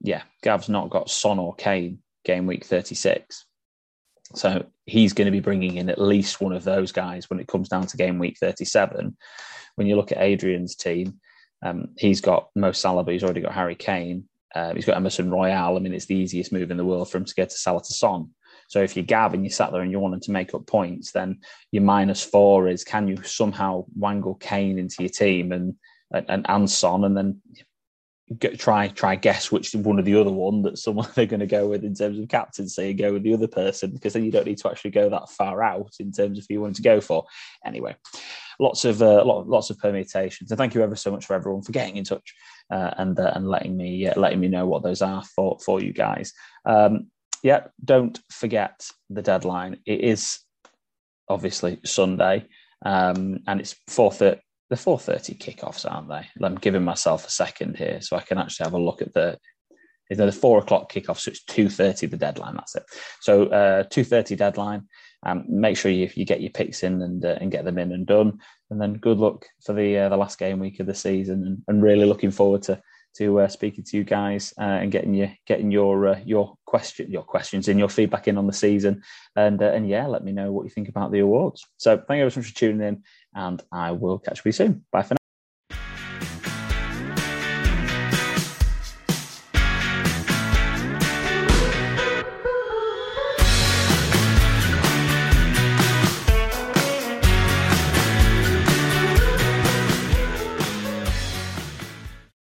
yeah, 0.00 0.22
Gav's 0.42 0.68
not 0.68 0.90
got 0.90 1.10
Son 1.10 1.38
or 1.38 1.54
Kane 1.54 1.98
game 2.24 2.46
week 2.46 2.64
36. 2.64 3.46
So 4.34 4.66
he's 4.86 5.12
going 5.12 5.26
to 5.26 5.32
be 5.32 5.40
bringing 5.40 5.76
in 5.76 5.88
at 5.88 6.00
least 6.00 6.40
one 6.40 6.52
of 6.52 6.64
those 6.64 6.92
guys 6.92 7.28
when 7.30 7.40
it 7.40 7.48
comes 7.48 7.68
down 7.68 7.86
to 7.86 7.96
game 7.96 8.18
week 8.18 8.38
37. 8.38 9.16
When 9.76 9.86
you 9.86 9.96
look 9.96 10.12
at 10.12 10.20
Adrian's 10.20 10.74
team, 10.74 11.20
um, 11.62 11.88
he's 11.96 12.20
got 12.20 12.48
Mo 12.54 12.72
Salah, 12.72 13.04
but 13.04 13.12
he's 13.12 13.24
already 13.24 13.40
got 13.40 13.54
Harry 13.54 13.74
Kane. 13.74 14.24
Uh, 14.54 14.74
he's 14.74 14.84
got 14.84 14.96
Emerson 14.96 15.30
Royal. 15.30 15.76
I 15.76 15.80
mean, 15.80 15.94
it's 15.94 16.06
the 16.06 16.16
easiest 16.16 16.52
move 16.52 16.70
in 16.70 16.76
the 16.76 16.84
world 16.84 17.10
for 17.10 17.18
him 17.18 17.24
to 17.24 17.34
get 17.34 17.50
to 17.50 17.56
Salah 17.56 17.82
to 17.82 17.92
Son. 17.92 18.30
So 18.68 18.82
if 18.82 18.96
you're 18.96 19.04
Gav 19.04 19.34
and 19.34 19.44
you 19.44 19.50
sat 19.50 19.72
there 19.72 19.82
and 19.82 19.90
you 19.90 19.98
wanted 19.98 20.22
to 20.22 20.32
make 20.32 20.54
up 20.54 20.66
points, 20.66 21.12
then 21.12 21.40
your 21.70 21.82
minus 21.82 22.22
four 22.22 22.68
is 22.68 22.84
can 22.84 23.08
you 23.08 23.22
somehow 23.22 23.84
wangle 23.96 24.34
Kane 24.36 24.78
into 24.78 24.96
your 25.00 25.10
team 25.10 25.52
and 25.52 25.74
and, 26.14 26.46
and 26.48 26.70
Son, 26.70 27.04
and 27.04 27.16
then 27.16 27.40
get, 28.38 28.58
try 28.58 28.88
try 28.88 29.16
guess 29.16 29.52
which 29.52 29.74
one 29.74 29.98
of 29.98 30.04
the 30.04 30.18
other 30.18 30.30
one 30.30 30.62
that 30.62 30.78
someone 30.78 31.08
they're 31.14 31.26
going 31.26 31.40
to 31.40 31.46
go 31.46 31.66
with 31.66 31.84
in 31.84 31.94
terms 31.94 32.18
of 32.18 32.28
captaincy 32.28 32.90
and 32.90 32.98
go 32.98 33.12
with 33.12 33.22
the 33.22 33.34
other 33.34 33.48
person 33.48 33.90
because 33.90 34.12
then 34.12 34.24
you 34.24 34.30
don't 34.30 34.46
need 34.46 34.58
to 34.58 34.68
actually 34.68 34.90
go 34.90 35.08
that 35.08 35.30
far 35.30 35.62
out 35.62 35.92
in 36.00 36.12
terms 36.12 36.38
of 36.38 36.44
who 36.48 36.54
you 36.54 36.60
want 36.60 36.76
to 36.76 36.82
go 36.82 37.00
for. 37.00 37.24
Anyway, 37.64 37.94
lots 38.58 38.84
of 38.84 39.02
uh, 39.02 39.24
lot, 39.24 39.48
lots 39.48 39.70
of 39.70 39.78
permutations, 39.78 40.50
and 40.50 40.58
thank 40.58 40.74
you 40.74 40.82
ever 40.82 40.96
so 40.96 41.10
much 41.10 41.26
for 41.26 41.34
everyone 41.34 41.62
for 41.62 41.72
getting 41.72 41.96
in 41.96 42.04
touch 42.04 42.34
uh, 42.70 42.90
and 42.98 43.18
uh, 43.18 43.32
and 43.34 43.48
letting 43.48 43.76
me 43.76 44.06
uh, 44.08 44.18
letting 44.18 44.40
me 44.40 44.48
know 44.48 44.66
what 44.66 44.82
those 44.82 45.02
are 45.02 45.22
for 45.22 45.58
for 45.64 45.80
you 45.80 45.92
guys. 45.92 46.32
Um, 46.64 47.08
yeah, 47.42 47.66
don't 47.84 48.18
forget 48.30 48.88
the 49.10 49.22
deadline. 49.22 49.78
It 49.84 50.00
is 50.00 50.38
obviously 51.28 51.78
Sunday, 51.84 52.46
um, 52.84 53.40
and 53.46 53.60
it's 53.60 53.76
four 53.88 54.10
thirty 54.10 54.40
the 54.70 54.76
4.30 54.76 55.38
kickoffs, 55.38 55.90
aren't 55.90 56.08
they? 56.08 56.26
I'm 56.44 56.56
giving 56.56 56.84
myself 56.84 57.26
a 57.26 57.30
second 57.30 57.76
here 57.76 58.00
so 58.00 58.16
I 58.16 58.22
can 58.22 58.38
actually 58.38 58.64
have 58.64 58.72
a 58.74 58.78
look 58.78 59.02
at 59.02 59.12
the 59.12 59.38
is 60.10 60.18
the 60.18 60.32
four 60.32 60.58
o'clock 60.58 60.92
kickoff, 60.92 61.18
so 61.18 61.30
it's 61.30 61.42
two 61.44 61.68
thirty 61.68 62.06
the 62.06 62.16
deadline. 62.16 62.54
That's 62.54 62.74
it. 62.76 62.84
So 63.20 63.46
uh, 63.46 63.84
two 63.84 64.04
thirty 64.04 64.36
deadline. 64.36 64.88
Um, 65.26 65.44
make 65.48 65.78
sure 65.78 65.90
you, 65.90 66.10
you 66.14 66.26
get 66.26 66.42
your 66.42 66.50
picks 66.50 66.82
in 66.82 67.00
and 67.00 67.24
uh, 67.24 67.38
and 67.40 67.50
get 67.50 67.64
them 67.64 67.78
in 67.78 67.92
and 67.92 68.06
done. 68.06 68.40
And 68.70 68.80
then 68.80 68.94
good 68.94 69.18
luck 69.18 69.46
for 69.64 69.72
the 69.72 69.98
uh, 69.98 70.08
the 70.10 70.16
last 70.16 70.38
game 70.38 70.58
week 70.58 70.80
of 70.80 70.86
the 70.86 70.94
season. 70.94 71.46
And, 71.46 71.62
and 71.68 71.82
really 71.82 72.04
looking 72.04 72.30
forward 72.30 72.62
to 72.64 72.80
to 73.16 73.40
uh, 73.40 73.48
speaking 73.48 73.84
to 73.84 73.96
you 73.96 74.04
guys 74.04 74.52
uh, 74.58 74.62
and 74.62 74.90
getting 74.92 75.14
you 75.14 75.30
getting 75.46 75.70
your 75.70 76.08
uh, 76.08 76.20
your 76.24 76.56
question 76.66 77.10
your 77.10 77.22
questions 77.22 77.68
and 77.68 77.78
your 77.78 77.88
feedback 77.88 78.28
in 78.28 78.36
on 78.36 78.46
the 78.46 78.52
season. 78.52 79.02
And 79.36 79.62
and 79.62 79.88
yeah, 79.88 80.06
let 80.06 80.24
me 80.24 80.32
know 80.32 80.52
what 80.52 80.64
you 80.64 80.70
think 80.70 80.88
about 80.88 81.12
the 81.12 81.20
awards. 81.20 81.64
So 81.78 81.96
thank 81.96 82.18
you 82.18 82.28
very 82.28 82.36
much 82.36 82.48
for 82.48 82.54
tuning 82.54 82.86
in 82.86 83.02
and 83.34 83.62
I 83.72 83.92
will 83.92 84.18
catch 84.18 84.44
you 84.44 84.52
soon. 84.52 84.84
Bye 84.92 85.02
for 85.02 85.14
now. 85.14 85.23